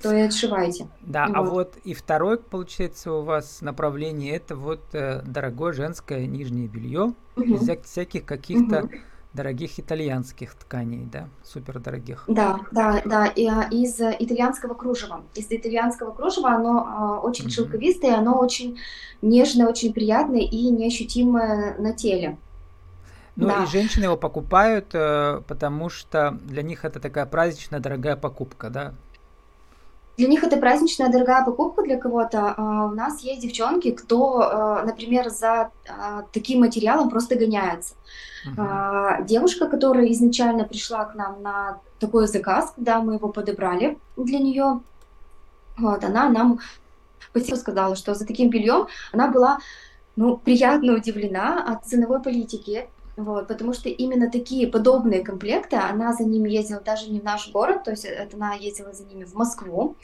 то 0.00 0.12
и 0.12 0.20
отшивайте. 0.20 0.88
Да, 1.00 1.26
а 1.26 1.42
Вот. 1.42 1.52
вот 1.52 1.76
и 1.84 1.94
второе, 1.94 2.36
получается, 2.36 3.12
у 3.12 3.22
вас 3.22 3.62
направление 3.62 4.36
это 4.36 4.54
вот 4.54 4.94
э, 4.94 5.22
дорогое 5.22 5.72
женское 5.72 6.26
нижнее 6.26 6.68
белье 6.68 7.14
из 7.48 7.62
Мгм. 7.62 7.68
вся- 7.68 7.82
всяких 7.82 8.26
каких-то 8.26 8.86
Мгм. 8.86 9.02
дорогих 9.32 9.80
итальянских 9.80 10.54
тканей, 10.54 11.06
да, 11.06 11.30
супер 11.42 11.78
дорогих. 11.80 12.28
Да, 12.28 12.60
да, 12.70 13.02
да, 13.04 13.26
и, 13.26 13.46
а, 13.46 13.62
из 13.72 13.98
э, 14.00 14.14
итальянского 14.20 14.74
кружева. 14.74 15.24
Из 15.34 15.46
итальянского 15.50 16.12
кружева 16.12 16.50
оно 16.52 16.86
а, 16.86 17.20
очень 17.20 17.48
Мгм. 17.48 17.50
шелковистое, 17.50 18.16
оно 18.16 18.38
очень 18.38 18.78
нежное, 19.20 19.66
очень 19.66 19.92
приятное 19.92 20.40
и 20.42 20.70
неощутимое 20.70 21.76
на 21.78 21.92
теле. 21.92 22.38
Ну 23.36 23.50
и 23.50 23.64
Да, 23.64 23.66
женщины 23.66 24.04
его 24.04 24.16
покупают, 24.16 24.90
э, 24.92 25.40
потому 25.46 25.88
что 25.88 26.32
для 26.42 26.62
них 26.62 26.84
это 26.84 27.00
такая 27.00 27.26
праздничная 27.26 27.80
дорогая 27.80 28.16
покупка, 28.16 28.68
да. 28.70 28.94
Для 30.20 30.28
них 30.28 30.44
это 30.44 30.58
праздничная 30.58 31.08
дорогая 31.08 31.42
покупка 31.44 31.82
для 31.82 31.96
кого-то. 31.96 32.54
А 32.54 32.86
У 32.86 32.94
нас 32.94 33.22
есть 33.22 33.40
девчонки, 33.40 33.90
кто, 33.90 34.40
а, 34.42 34.84
например, 34.84 35.30
за 35.30 35.70
а, 35.88 36.24
таким 36.32 36.60
материалом 36.60 37.08
просто 37.08 37.36
гоняется. 37.36 37.94
А, 38.58 39.22
Девушка, 39.22 39.66
которая 39.66 40.12
изначально 40.12 40.64
пришла 40.64 41.06
к 41.06 41.14
нам 41.14 41.42
на 41.42 41.78
такой 41.98 42.26
заказ, 42.26 42.72
когда 42.76 43.00
мы 43.00 43.14
его 43.14 43.28
подобрали 43.28 43.96
для 44.18 44.38
нее, 44.38 44.80
вот, 45.78 46.04
она 46.04 46.28
нам 46.28 46.58
спасибо 47.30 47.56
сказала, 47.56 47.96
что 47.96 48.14
за 48.14 48.26
таким 48.26 48.50
бельем 48.50 48.88
она 49.12 49.28
была 49.28 49.58
ну, 50.16 50.36
приятно 50.36 50.96
удивлена 50.96 51.64
от 51.66 51.86
ценовой 51.86 52.20
политики. 52.20 52.90
Вот, 53.20 53.48
потому 53.48 53.74
что 53.74 53.90
именно 53.90 54.30
такие 54.30 54.66
подобные 54.66 55.22
комплекты, 55.22 55.76
она 55.76 56.14
за 56.14 56.24
ними 56.24 56.48
ездила 56.48 56.80
даже 56.80 57.10
не 57.10 57.20
в 57.20 57.24
наш 57.24 57.52
город, 57.52 57.84
то 57.84 57.90
есть 57.90 58.06
это 58.06 58.34
она 58.36 58.54
ездила 58.54 58.94
за 58.94 59.04
ними 59.04 59.24
в 59.24 59.34
Москву, 59.34 59.96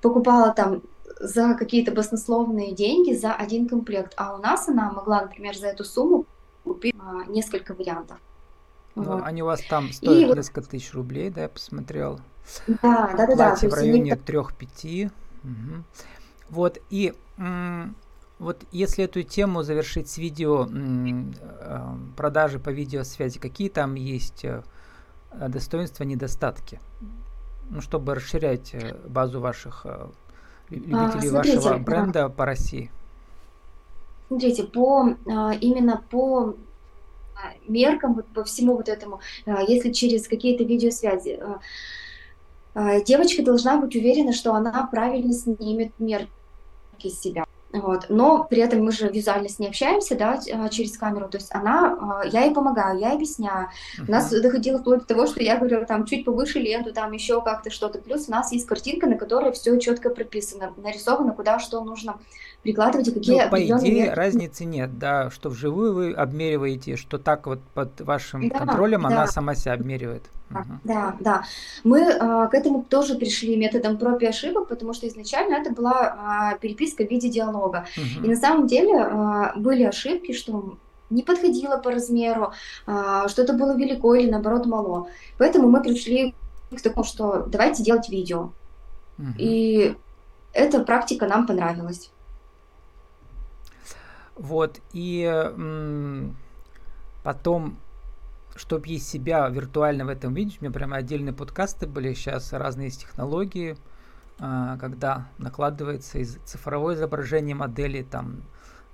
покупала 0.00 0.54
там 0.54 0.82
за 1.18 1.54
какие-то 1.54 1.90
баснословные 1.90 2.72
деньги 2.72 3.12
за 3.12 3.34
один 3.34 3.68
комплект, 3.68 4.14
а 4.16 4.36
у 4.36 4.38
нас 4.38 4.68
она 4.68 4.92
могла, 4.92 5.22
например, 5.22 5.56
за 5.56 5.66
эту 5.66 5.82
сумму 5.84 6.26
купить 6.62 6.94
а, 6.96 7.24
несколько 7.28 7.74
вариантов. 7.74 8.18
Ну, 8.94 9.02
Вот. 9.02 9.22
они 9.24 9.42
у 9.42 9.46
вас 9.46 9.62
там 9.68 9.86
И 9.88 9.92
стоят 9.92 10.28
вот, 10.28 10.36
несколько 10.36 10.62
тысяч 10.62 10.94
рублей, 10.94 11.30
да, 11.30 11.42
я 11.42 11.48
посмотрел. 11.48 12.20
да, 12.68 13.12
да, 13.16 13.26
да, 13.26 13.34
да, 13.34 13.56
в 13.56 13.62
они 13.62 13.72
районе 13.72 14.16
трех-пяти, 14.16 15.10
Угу. 15.42 15.84
Вот, 16.50 16.78
и 16.90 17.14
вот 18.40 18.64
если 18.72 19.04
эту 19.04 19.22
тему 19.22 19.62
завершить 19.62 20.08
с 20.08 20.16
видео 20.16 20.66
э, 20.66 21.69
продажи 22.20 22.58
по 22.58 22.68
видеосвязи, 22.68 23.38
какие 23.38 23.70
там 23.70 23.94
есть 23.94 24.44
э, 24.44 24.62
достоинства, 25.32 26.04
недостатки? 26.04 26.78
Ну, 27.70 27.80
чтобы 27.80 28.14
расширять 28.14 28.74
э, 28.74 28.94
базу 29.08 29.40
ваших 29.40 29.86
любителей 30.68 30.98
а, 30.98 31.10
смотрите, 31.30 31.58
вашего 31.60 31.78
бренда 31.78 32.12
да. 32.12 32.28
по 32.28 32.44
России. 32.44 32.90
Смотрите, 34.28 34.64
по 34.64 35.16
именно 35.62 36.02
по 36.10 36.56
меркам, 37.66 38.12
вот 38.12 38.26
по 38.26 38.44
всему 38.44 38.76
вот 38.76 38.90
этому, 38.90 39.20
если 39.66 39.90
через 39.90 40.28
какие-то 40.28 40.62
видеосвязи, 40.62 41.40
девочка 43.06 43.42
должна 43.42 43.80
быть 43.80 43.96
уверена, 43.96 44.34
что 44.34 44.52
она 44.52 44.86
правильно 44.92 45.32
снимет 45.32 45.98
мерки 45.98 46.28
себя. 47.08 47.46
Вот. 47.72 48.06
Но 48.08 48.44
при 48.44 48.60
этом 48.60 48.84
мы 48.84 48.90
же 48.90 49.08
визуально 49.08 49.48
с 49.48 49.58
ней 49.58 49.68
общаемся, 49.68 50.16
да, 50.16 50.40
а, 50.52 50.68
через 50.68 50.98
камеру. 50.98 51.28
То 51.28 51.38
есть 51.38 51.54
она, 51.54 51.96
а, 52.00 52.26
я 52.26 52.42
ей 52.42 52.52
помогаю, 52.52 52.98
я 52.98 53.12
объясняю. 53.12 53.68
Uh-huh. 53.98 54.08
У 54.08 54.10
нас 54.10 54.30
доходило 54.30 54.78
вплоть 54.78 55.00
до 55.00 55.06
того, 55.06 55.26
что 55.26 55.42
я 55.42 55.56
говорю, 55.56 55.86
там, 55.86 56.04
чуть 56.04 56.24
повыше 56.24 56.58
ленту, 56.58 56.92
там, 56.92 57.12
еще 57.12 57.40
как-то 57.42 57.70
что-то. 57.70 57.98
Плюс 57.98 58.28
у 58.28 58.32
нас 58.32 58.50
есть 58.50 58.66
картинка, 58.66 59.06
на 59.06 59.16
которой 59.16 59.52
все 59.52 59.78
четко 59.78 60.10
прописано, 60.10 60.74
нарисовано, 60.76 61.32
куда 61.32 61.60
что 61.60 61.82
нужно 61.84 62.18
прикладывать 62.62 63.08
и 63.08 63.12
какие 63.12 63.44
ну, 63.44 63.50
по 63.50 63.62
идее 63.62 64.04
меры. 64.04 64.14
разницы 64.14 64.64
нет, 64.64 64.98
да, 64.98 65.30
что 65.30 65.48
вживую 65.48 65.94
вы 65.94 66.12
обмериваете, 66.12 66.96
что 66.96 67.18
так 67.18 67.46
вот 67.46 67.60
под 67.74 68.00
вашим 68.00 68.48
да, 68.48 68.58
контролем 68.58 69.02
да. 69.02 69.08
она 69.08 69.26
сама 69.26 69.54
себя 69.54 69.74
обмеривает. 69.74 70.24
Да, 70.50 70.60
угу. 70.60 70.68
да, 70.84 71.16
да. 71.20 71.44
Мы 71.84 72.10
а, 72.12 72.48
к 72.48 72.54
этому 72.54 72.82
тоже 72.82 73.14
пришли 73.14 73.56
методом 73.56 73.96
проб 73.96 74.20
и 74.20 74.26
ошибок, 74.26 74.68
потому 74.68 74.92
что 74.92 75.06
изначально 75.08 75.54
это 75.54 75.72
была 75.72 76.16
а, 76.18 76.58
переписка 76.58 77.06
в 77.06 77.10
виде 77.10 77.30
диалога. 77.30 77.86
Угу. 77.96 78.26
И 78.26 78.28
на 78.28 78.36
самом 78.36 78.66
деле 78.66 79.00
а, 79.00 79.52
были 79.56 79.84
ошибки, 79.84 80.32
что 80.32 80.76
не 81.08 81.22
подходило 81.22 81.76
по 81.76 81.90
размеру, 81.90 82.52
что-то 83.26 83.52
было 83.54 83.76
велико 83.76 84.14
или 84.14 84.30
наоборот 84.30 84.66
мало. 84.66 85.08
Поэтому 85.38 85.68
мы 85.68 85.82
пришли 85.82 86.36
к 86.70 86.80
такому, 86.80 87.02
что 87.02 87.46
давайте 87.48 87.82
делать 87.82 88.08
видео. 88.08 88.52
Угу. 89.18 89.28
И 89.38 89.96
эта 90.52 90.84
практика 90.84 91.26
нам 91.26 91.48
понравилась. 91.48 92.12
Вот, 94.40 94.80
и 94.94 95.22
м- 95.24 96.34
потом, 97.22 97.78
чтобы 98.56 98.88
есть 98.88 99.06
себя 99.06 99.46
виртуально 99.50 100.06
в 100.06 100.08
этом 100.08 100.32
видеть, 100.32 100.56
у 100.60 100.64
меня 100.64 100.72
прямо 100.72 100.96
отдельные 100.96 101.34
подкасты 101.34 101.86
были, 101.86 102.14
сейчас 102.14 102.54
разные 102.54 102.86
есть 102.86 103.02
технологии, 103.02 103.76
а, 104.38 104.78
когда 104.78 105.28
накладывается 105.36 106.20
из 106.20 106.38
цифровое 106.46 106.94
изображение 106.94 107.54
модели 107.54 108.02
там 108.02 108.40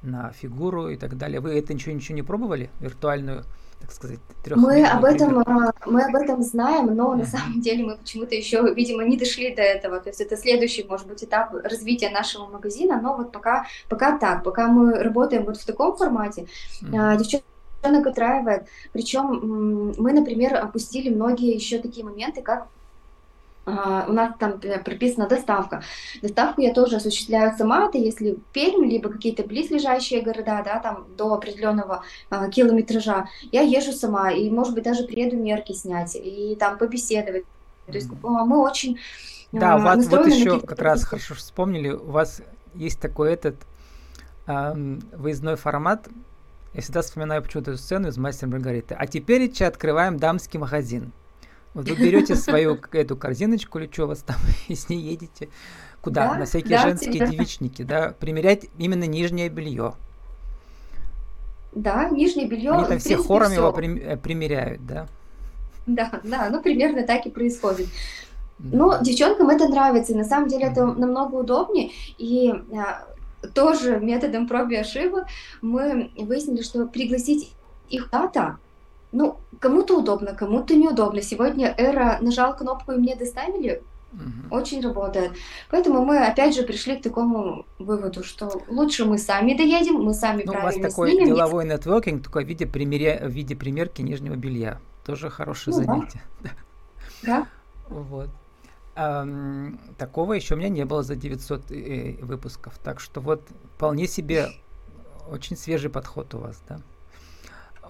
на 0.02 0.32
фигуру 0.32 0.88
и 0.88 0.96
так 0.96 1.16
далее. 1.16 1.38
Вы 1.38 1.56
это 1.56 1.72
ничего 1.74 1.94
ничего 1.94 2.16
не 2.16 2.22
пробовали 2.22 2.68
виртуальную 2.80 3.44
так 3.80 3.92
сказать, 3.92 4.18
мы 4.54 4.84
об 4.84 5.04
этом 5.04 5.38
а, 5.38 5.72
мы 5.86 6.02
об 6.02 6.16
этом 6.16 6.42
знаем, 6.42 6.94
но 6.94 7.14
на 7.14 7.24
самом 7.24 7.60
деле 7.60 7.84
мы 7.84 7.96
почему-то 7.96 8.34
еще, 8.34 8.62
видимо, 8.74 9.04
не 9.04 9.16
дошли 9.16 9.54
до 9.54 9.62
этого. 9.62 10.00
То 10.00 10.08
есть 10.08 10.20
это 10.20 10.36
следующий, 10.36 10.84
может 10.84 11.06
быть, 11.06 11.22
этап 11.22 11.52
развития 11.52 12.10
нашего 12.10 12.46
магазина, 12.46 13.00
но 13.00 13.16
вот 13.16 13.32
пока 13.32 13.66
пока 13.88 14.18
так, 14.18 14.42
пока 14.42 14.66
мы 14.68 14.94
работаем 15.02 15.44
вот 15.44 15.56
в 15.56 15.64
таком 15.64 15.96
формате, 15.96 16.46
mm-hmm. 16.82 17.16
девчонок 17.18 18.06
устраивает. 18.06 18.66
Причем 18.92 19.92
мы, 19.98 20.12
например, 20.12 20.56
опустили 20.56 21.08
многие 21.14 21.54
еще 21.54 21.78
такие 21.78 22.04
моменты, 22.04 22.42
как 22.42 22.68
у 23.66 24.12
нас 24.12 24.34
там 24.38 24.60
прописана 24.84 25.28
доставка. 25.28 25.82
Доставку 26.22 26.60
я 26.60 26.72
тоже 26.72 26.96
осуществляю 26.96 27.56
сама, 27.56 27.88
это 27.88 27.98
если 27.98 28.38
Пермь, 28.52 28.88
либо 28.88 29.10
какие-то 29.10 29.42
близлежащие 29.42 30.22
города, 30.22 30.62
да, 30.64 30.78
там 30.78 31.06
до 31.16 31.34
определенного 31.34 32.04
uh, 32.30 32.48
километража, 32.50 33.28
я 33.50 33.62
езжу 33.62 33.92
сама, 33.92 34.30
и, 34.30 34.48
может 34.50 34.74
быть, 34.74 34.84
даже 34.84 35.04
приеду 35.04 35.36
мерки 35.36 35.72
снять, 35.72 36.14
и 36.14 36.56
там 36.58 36.78
побеседовать. 36.78 37.44
То 37.86 37.92
есть 37.92 38.08
uh, 38.08 38.44
мы 38.44 38.62
очень 38.62 38.98
Да, 39.50 39.76
uh, 39.76 39.96
вот, 39.96 40.06
вот 40.06 40.26
еще 40.26 40.60
как 40.60 40.78
раз 40.80 41.04
хорошо 41.04 41.34
вспомнили, 41.34 41.90
у 41.90 42.10
вас 42.10 42.42
есть 42.74 43.00
такой 43.00 43.32
этот 43.32 43.56
э, 44.46 44.98
выездной 45.12 45.56
формат, 45.56 46.08
я 46.74 46.82
всегда 46.82 47.00
вспоминаю 47.00 47.42
почему-то 47.42 47.70
эту 47.70 47.80
сцену 47.80 48.08
из 48.08 48.18
«Мастера 48.18 48.50
Маргариты». 48.50 48.94
А 48.94 49.06
теперь 49.06 49.50
открываем 49.64 50.18
дамский 50.18 50.58
магазин. 50.58 51.12
Вот 51.76 51.90
вы 51.90 51.94
берете 51.94 52.34
свою 52.36 52.78
эту 52.92 53.18
корзиночку 53.18 53.78
или 53.78 53.90
что 53.92 54.04
у 54.04 54.06
вас 54.08 54.20
там, 54.20 54.36
и 54.68 54.74
с 54.74 54.88
ней 54.88 54.98
едете 54.98 55.50
куда? 56.00 56.28
Да, 56.28 56.38
На 56.38 56.44
всякие 56.46 56.78
да, 56.78 56.82
женские 56.84 57.18
да. 57.18 57.26
девичники, 57.26 57.82
да? 57.82 58.14
Примерять 58.18 58.66
именно 58.78 59.04
нижнее 59.04 59.50
белье. 59.50 59.92
Да, 61.74 62.08
нижнее 62.08 62.48
белье. 62.48 62.70
Они 62.72 62.86
там 62.86 62.98
все 62.98 63.18
хором 63.18 63.50
все. 63.50 63.56
его 63.56 63.78
э, 63.78 64.16
примеряют, 64.16 64.86
да? 64.86 65.06
Да, 65.86 66.10
да, 66.24 66.48
ну 66.48 66.62
примерно 66.62 67.02
так 67.02 67.26
и 67.26 67.30
происходит. 67.30 67.88
Да. 68.58 68.78
Но 68.78 68.98
девчонкам 69.02 69.50
это 69.50 69.68
нравится, 69.68 70.14
и 70.14 70.16
на 70.16 70.24
самом 70.24 70.48
деле 70.48 70.64
это 70.64 70.86
намного 70.86 71.34
удобнее. 71.34 71.90
И 72.16 72.54
а, 72.74 73.06
тоже 73.54 74.00
методом 74.00 74.48
проб 74.48 74.70
и 74.70 74.76
ошибок 74.76 75.26
мы 75.60 76.10
выяснили, 76.16 76.62
что 76.62 76.86
пригласить 76.86 77.52
их 77.90 78.08
куда-то 78.08 78.56
ну, 79.16 79.40
кому-то 79.60 79.98
удобно, 79.98 80.34
кому-то 80.34 80.74
неудобно. 80.74 81.22
Сегодня 81.22 81.74
эра 81.78 82.18
нажал 82.20 82.54
кнопку 82.54 82.92
и 82.92 82.96
мне 82.96 83.16
доставили, 83.16 83.82
угу. 84.12 84.54
очень 84.54 84.82
работает. 84.82 85.32
Поэтому 85.70 86.04
мы 86.04 86.18
опять 86.18 86.54
же 86.54 86.62
пришли 86.62 86.96
к 86.96 87.02
такому 87.02 87.64
выводу, 87.78 88.22
что 88.22 88.60
лучше 88.68 89.06
мы 89.06 89.16
сами 89.16 89.54
доедем, 89.54 90.02
мы 90.02 90.12
сами 90.12 90.42
ну, 90.44 90.52
правильно 90.52 90.80
У 90.80 90.82
вас 90.82 90.92
такой 90.92 91.10
снимем. 91.12 91.28
деловой 91.28 91.64
нетворкинг, 91.64 92.24
такой 92.24 92.44
в 92.44 92.48
виде, 92.48 92.66
примеря... 92.66 93.26
в 93.26 93.30
виде 93.30 93.56
примерки 93.56 94.02
нижнего 94.02 94.36
белья. 94.36 94.80
Тоже 95.06 95.30
хорошее 95.30 95.74
ну, 95.78 95.84
занятие. 95.84 96.22
Да. 96.42 96.50
да. 97.22 97.46
Вот. 97.88 98.28
Um, 98.96 99.78
такого 99.96 100.34
еще 100.34 100.54
у 100.54 100.58
меня 100.58 100.68
не 100.68 100.84
было 100.84 101.02
за 101.02 101.16
900 101.16 101.70
э, 101.70 102.16
выпусков. 102.20 102.78
Так 102.84 103.00
что 103.00 103.22
вот 103.22 103.42
вполне 103.76 104.08
себе 104.08 104.48
очень 105.30 105.56
свежий 105.56 105.88
подход 105.88 106.34
у 106.34 106.38
вас, 106.38 106.62
да. 106.68 106.80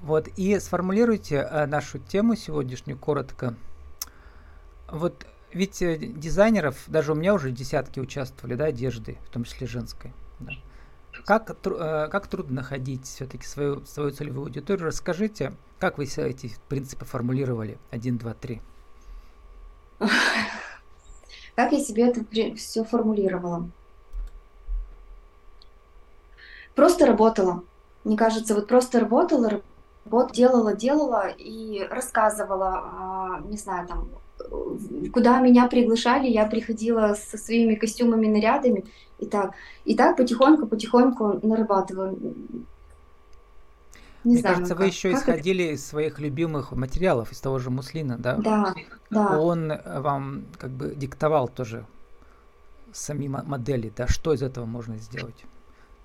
Вот, 0.02 0.28
и 0.36 0.58
сформулируйте 0.58 1.36
э, 1.36 1.66
нашу 1.66 1.98
тему 1.98 2.36
сегодняшнюю 2.36 2.98
коротко. 2.98 3.54
Вот 4.88 5.26
ведь 5.52 5.80
э, 5.80 5.96
дизайнеров, 5.96 6.84
даже 6.86 7.12
у 7.12 7.14
меня 7.14 7.34
уже 7.34 7.50
десятки 7.50 7.98
участвовали, 7.98 8.54
да, 8.56 8.66
одежды, 8.66 9.18
в 9.26 9.30
том 9.30 9.44
числе 9.44 9.66
женской. 9.66 10.12
Да. 10.38 10.52
Как, 11.24 11.50
э, 11.66 12.08
как 12.10 12.26
трудно 12.26 12.56
находить 12.56 13.06
все-таки 13.06 13.46
свою, 13.46 13.84
свою 13.86 14.10
целевую 14.10 14.44
аудиторию? 14.44 14.86
Расскажите, 14.86 15.54
как 15.78 15.98
вы 15.98 16.04
эти 16.04 16.52
принципы 16.68 17.04
формулировали? 17.04 17.78
Один, 17.90 18.18
два, 18.18 18.34
три. 18.34 18.60
Как 21.56 21.72
я 21.72 21.80
себе 21.80 22.08
это 22.08 22.22
все 22.56 22.84
формулировала? 22.84 23.70
Просто 26.74 27.06
работала. 27.06 27.64
Мне 28.04 28.18
кажется, 28.18 28.54
вот 28.54 28.68
просто 28.68 29.00
работала, 29.00 29.62
вот 30.10 30.32
делала, 30.32 30.74
делала 30.74 31.28
и 31.28 31.86
рассказывала, 31.90 32.82
а, 32.84 33.40
не 33.44 33.56
знаю, 33.56 33.86
там, 33.88 34.08
куда 35.12 35.40
меня 35.40 35.66
приглашали, 35.66 36.28
я 36.28 36.46
приходила 36.46 37.14
со 37.14 37.36
своими 37.36 37.74
костюмами, 37.74 38.26
нарядами, 38.26 38.84
и 39.18 39.26
так, 39.26 39.52
и 39.84 39.94
так 39.96 40.16
потихоньку, 40.16 40.66
потихоньку 40.66 41.40
нарабатываю. 41.46 42.18
Не 44.24 44.32
Мне 44.32 44.40
знаю, 44.40 44.56
кажется, 44.56 44.74
как, 44.74 44.82
вы 44.82 44.86
еще 44.88 45.12
исходили 45.12 45.64
это? 45.64 45.74
из 45.74 45.86
своих 45.86 46.18
любимых 46.18 46.72
материалов, 46.72 47.30
из 47.30 47.40
того 47.40 47.58
же 47.58 47.70
муслина, 47.70 48.18
да? 48.18 48.36
Да, 48.36 48.74
да. 49.10 49.38
Он 49.38 49.72
вам 49.84 50.46
как 50.58 50.70
бы 50.70 50.94
диктовал 50.96 51.48
тоже 51.48 51.86
сами 52.92 53.28
модели, 53.28 53.92
да, 53.96 54.08
что 54.08 54.32
из 54.32 54.42
этого 54.42 54.64
можно 54.64 54.96
сделать? 54.98 55.44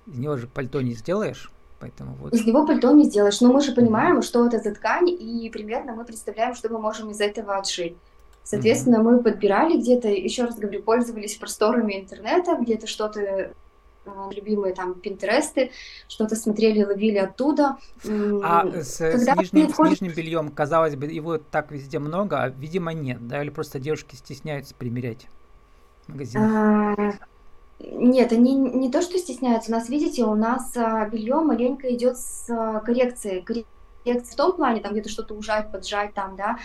Из 0.06 0.20
него 0.20 0.38
же 0.38 0.48
пальто 0.48 0.82
не 0.82 0.94
сделаешь, 0.94 1.50
Поэтому 1.82 2.16
вот. 2.22 2.34
Из 2.34 2.46
него 2.46 2.66
пальто 2.66 2.92
не 2.92 3.06
сделаешь, 3.06 3.42
но 3.42 3.52
мы 3.52 3.60
же 3.60 3.74
понимаем, 3.74 4.20
mm-hmm. 4.20 4.24
что 4.24 4.46
это 4.46 4.60
за 4.60 4.74
ткань, 4.74 5.10
и 5.10 5.50
примерно 5.50 5.94
мы 5.94 6.06
представляем, 6.06 6.54
что 6.54 6.70
мы 6.70 6.80
можем 6.80 7.10
из 7.10 7.20
этого 7.20 7.58
отшить. 7.58 7.98
Соответственно, 8.44 8.98
mm-hmm. 8.98 9.18
мы 9.18 9.24
подбирали 9.24 9.78
где-то, 9.78 10.08
еще 10.08 10.46
раз 10.46 10.58
говорю, 10.58 10.84
пользовались 10.84 11.36
просторами 11.36 12.00
интернета, 12.00 12.56
где-то 12.60 12.86
что-то 12.86 13.20
э, 13.20 13.52
любимые 14.32 14.76
там 14.76 14.94
пинтересты, 14.94 15.72
что-то 16.08 16.36
смотрели, 16.36 16.84
ловили 16.84 17.18
оттуда. 17.18 17.78
А 18.44 18.68
с, 18.68 19.02
с, 19.02 19.36
нижним, 19.36 19.70
входишь... 19.70 19.98
с 19.98 20.02
нижним 20.02 20.16
бельем, 20.16 20.50
казалось 20.50 20.96
бы, 20.96 21.08
его 21.08 21.40
так 21.40 21.72
везде 21.72 21.98
много, 21.98 22.44
а 22.44 22.50
видимо 22.50 22.94
нет, 22.94 23.28
да, 23.28 23.42
или 23.42 23.50
просто 23.50 23.80
девушки 23.80 24.16
стесняются 24.16 24.76
примерять 24.76 25.28
в 26.06 26.10
магазинах? 26.10 26.52
А, 26.98 27.14
нет, 27.84 28.32
они 28.32 28.56
не 28.56 28.92
то, 28.92 29.02
что 29.02 29.18
стесняются. 29.18 29.72
У 29.72 29.76
нас, 29.76 29.90
видите, 29.90 30.24
у 30.24 30.36
нас 30.36 30.72
а, 30.76 31.08
белье 31.08 31.36
маленько 31.36 31.94
идет 31.94 32.18
с 32.18 32.50
а, 32.50 32.80
коррекцией. 32.80 33.44
в 34.06 34.36
том 34.36 34.54
плане, 34.54 34.82
там 34.82 34.94
где-то 34.94 35.10
что-то 35.10 35.34
ужать, 35.34 35.72
поджать 35.72 36.14
там, 36.14 36.36
да, 36.36 36.58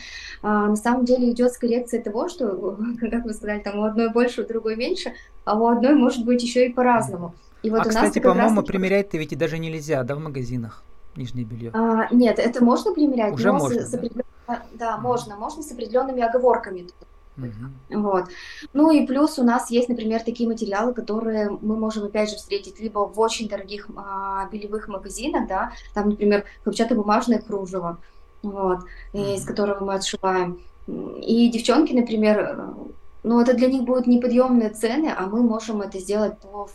а, 0.43 0.67
на 0.67 0.77
самом 0.77 1.05
деле 1.05 1.31
идет 1.31 1.53
с 1.53 1.59
коррекцией 1.59 2.03
того, 2.03 2.29
что, 2.29 2.79
как 3.01 3.25
вы 3.25 3.33
сказали, 3.35 3.61
там 3.61 3.79
у 3.79 3.85
одной 3.85 4.11
больше, 4.11 4.43
у 4.43 4.47
другой 4.47 4.77
меньше, 4.77 5.13
а 5.45 5.59
у 5.59 5.67
одной 5.67 5.95
может 5.95 6.25
быть 6.25 6.43
еще 6.43 6.67
и 6.67 6.73
по-разному. 6.73 7.35
И 7.63 7.71
вот 7.71 7.81
а, 7.81 7.89
кстати, 7.89 8.19
по-моему, 8.19 8.61
раз... 8.61 8.67
примерять-то 8.67 9.19
ведь 9.19 9.33
и 9.33 9.37
даже 9.37 9.59
нельзя, 9.59 10.03
да, 10.05 10.15
в 10.15 10.21
магазинах 10.21 10.85
нижнее 11.17 11.45
белье? 11.45 11.71
А, 11.75 12.09
нет, 12.13 12.39
это 12.39 12.63
можно 12.63 12.93
примерять, 12.93 13.35
Уже 13.35 13.53
но 13.53 13.59
можно, 13.59 13.83
с, 13.83 13.91
да? 13.91 13.99
С 13.99 14.61
да, 14.75 14.99
можно, 14.99 15.37
можно 15.37 15.63
с 15.63 15.73
определенными 15.73 16.23
оговорками. 16.23 16.87
Угу. 17.37 18.01
Вот. 18.01 18.25
Ну 18.73 18.91
и 18.91 19.07
плюс 19.07 19.39
у 19.39 19.45
нас 19.45 19.71
есть, 19.71 19.89
например, 19.89 20.23
такие 20.23 20.49
материалы, 20.49 20.95
которые 20.95 21.51
мы 21.51 21.77
можем 21.77 22.05
опять 22.05 22.31
же 22.31 22.37
встретить 22.37 22.81
либо 22.81 23.01
в 23.01 23.19
очень 23.21 23.49
дорогих 23.49 23.89
а, 23.97 24.49
белевых 24.51 24.89
магазинах, 24.89 25.47
да, 25.49 25.73
там, 25.95 26.11
например, 26.11 26.45
хлопчатобумажное 26.65 27.41
кружево, 27.41 27.99
вот, 28.43 28.81
угу. 29.13 29.35
из 29.35 29.45
которого 29.45 29.85
мы 29.85 29.95
отшиваем. 29.95 30.61
И 30.87 31.51
девчонки, 31.51 31.93
например, 31.93 32.75
ну 33.23 33.41
это 33.41 33.55
для 33.55 33.69
них 33.69 33.83
будут 33.83 34.07
неподъемные 34.07 34.71
цены, 34.71 35.13
а 35.17 35.27
мы 35.27 35.43
можем 35.43 35.83
это 35.83 35.99
сделать 35.99 36.39
по 36.39 36.69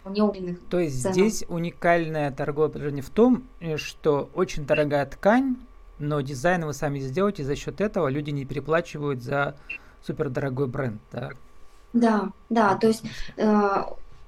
вполне 0.00 0.22
уверенных 0.22 0.60
То 0.70 0.78
есть 0.78 1.02
ценах. 1.02 1.14
здесь 1.14 1.44
уникальное 1.48 2.30
торговое 2.30 2.68
предложение 2.68 3.02
в 3.02 3.10
том, 3.10 3.44
э, 3.60 3.76
что 3.76 4.30
очень 4.34 4.66
дорогая 4.66 5.04
ткань, 5.06 5.56
но 5.98 6.20
дизайн 6.20 6.64
вы 6.64 6.72
сами 6.72 7.00
сделаете, 7.00 7.42
и 7.42 7.44
за 7.44 7.56
счет 7.56 7.80
этого 7.80 8.08
люди 8.08 8.30
не 8.30 8.44
переплачивают 8.44 9.22
за 9.22 9.56
супердорогой 10.06 10.66
бренд, 10.66 11.00
да? 11.12 11.30
Да, 11.92 12.30
да, 12.48 12.76
то 12.76 12.86
есть 12.86 13.02
э, 13.36 13.82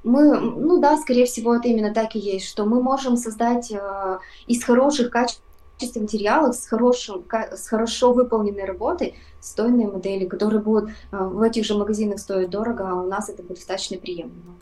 мы, 0.05 0.41
ну 0.41 0.81
да, 0.81 0.97
скорее 0.97 1.27
всего, 1.27 1.55
это 1.55 1.69
именно 1.69 1.95
так 1.95 2.17
и 2.17 2.19
есть, 2.19 2.49
что 2.49 2.65
мы 2.65 2.83
можем 2.83 3.17
создать 3.17 3.71
э, 3.71 4.19
из 4.47 4.65
хороших 4.65 5.11
качественных 5.11 6.13
материалов 6.13 6.57
с, 6.57 6.67
хорошим, 6.67 7.25
с 7.31 7.69
хорошо 7.69 8.13
выполненной 8.13 8.65
работой 8.65 9.15
стойные 9.41 9.89
модели, 9.89 10.27
которые 10.27 10.61
будут 10.61 10.91
э, 10.91 11.17
в 11.17 11.41
этих 11.43 11.65
же 11.65 11.75
магазинах 11.75 12.19
стоить 12.19 12.51
дорого, 12.51 12.89
а 12.89 12.95
у 12.95 13.09
нас 13.09 13.29
это 13.29 13.43
будет 13.43 13.59
достаточно 13.59 13.97
приемлемо. 13.97 14.57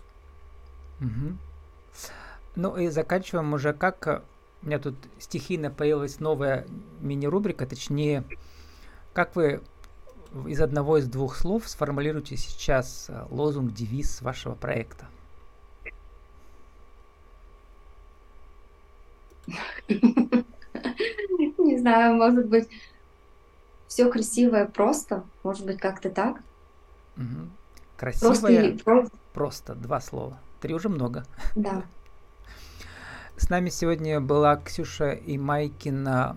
Угу. 1.01 1.37
Ну 2.57 2.77
и 2.77 2.89
заканчиваем 2.89 3.53
уже 3.55 3.73
как 3.73 4.25
у 4.63 4.67
меня 4.67 4.79
тут 4.79 4.95
стихийно 5.19 5.71
появилась 5.71 6.21
новая 6.21 6.67
мини-рубрика, 7.01 7.67
точнее, 7.67 8.25
как 9.15 9.35
вы 9.35 9.63
из 10.47 10.61
одного 10.61 10.99
из 10.99 11.09
двух 11.09 11.37
слов 11.37 11.69
сформулируйте 11.69 12.37
сейчас 12.37 13.07
э, 13.09 13.25
лозунг, 13.31 13.73
девиз 13.73 14.23
вашего 14.23 14.55
проекта. 14.55 15.07
Не 19.89 21.79
знаю, 21.79 22.15
может 22.15 22.47
быть, 22.47 22.69
все 23.89 24.11
красивое 24.11 24.67
просто, 24.67 25.25
может 25.43 25.67
быть, 25.67 25.79
как-то 25.79 26.11
так. 26.11 26.41
Красивое, 27.97 28.79
просто, 28.79 29.17
просто, 29.35 29.75
два 29.75 30.01
слова. 30.01 30.39
Три 30.61 30.75
уже 30.75 30.89
много. 30.89 31.25
Да. 31.55 31.83
С 33.37 33.49
нами 33.51 33.69
сегодня 33.69 34.21
была 34.21 34.57
Ксюша 34.57 35.11
и 35.13 35.39
Майкина 35.39 36.37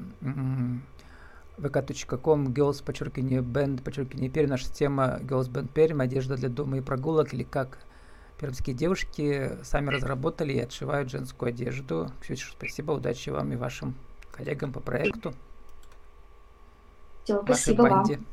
vk.com 1.57 2.47
girls, 2.47 2.83
подчеркивание, 2.83 3.41
band, 3.41 3.83
подчеркивание, 3.83 4.29
перья. 4.29 4.47
Наша 4.47 4.71
тема 4.71 5.19
girls 5.21 5.49
band 5.51 5.69
перьям, 5.73 6.01
одежда 6.01 6.35
для 6.35 6.49
дома 6.49 6.77
и 6.77 6.81
прогулок, 6.81 7.33
или 7.33 7.43
как 7.43 7.79
пермские 8.39 8.75
девушки 8.75 9.57
сами 9.63 9.89
разработали 9.89 10.53
и 10.53 10.59
отшивают 10.59 11.09
женскую 11.09 11.49
одежду. 11.49 12.11
Ксюша, 12.21 12.51
спасибо, 12.51 12.91
удачи 12.91 13.29
вам 13.29 13.53
и 13.53 13.55
вашим 13.55 13.95
коллегам 14.31 14.73
по 14.73 14.79
проекту. 14.79 15.33
Все, 17.23 17.41
спасибо 17.43 17.83
банде. 17.83 18.17
вам. 18.17 18.25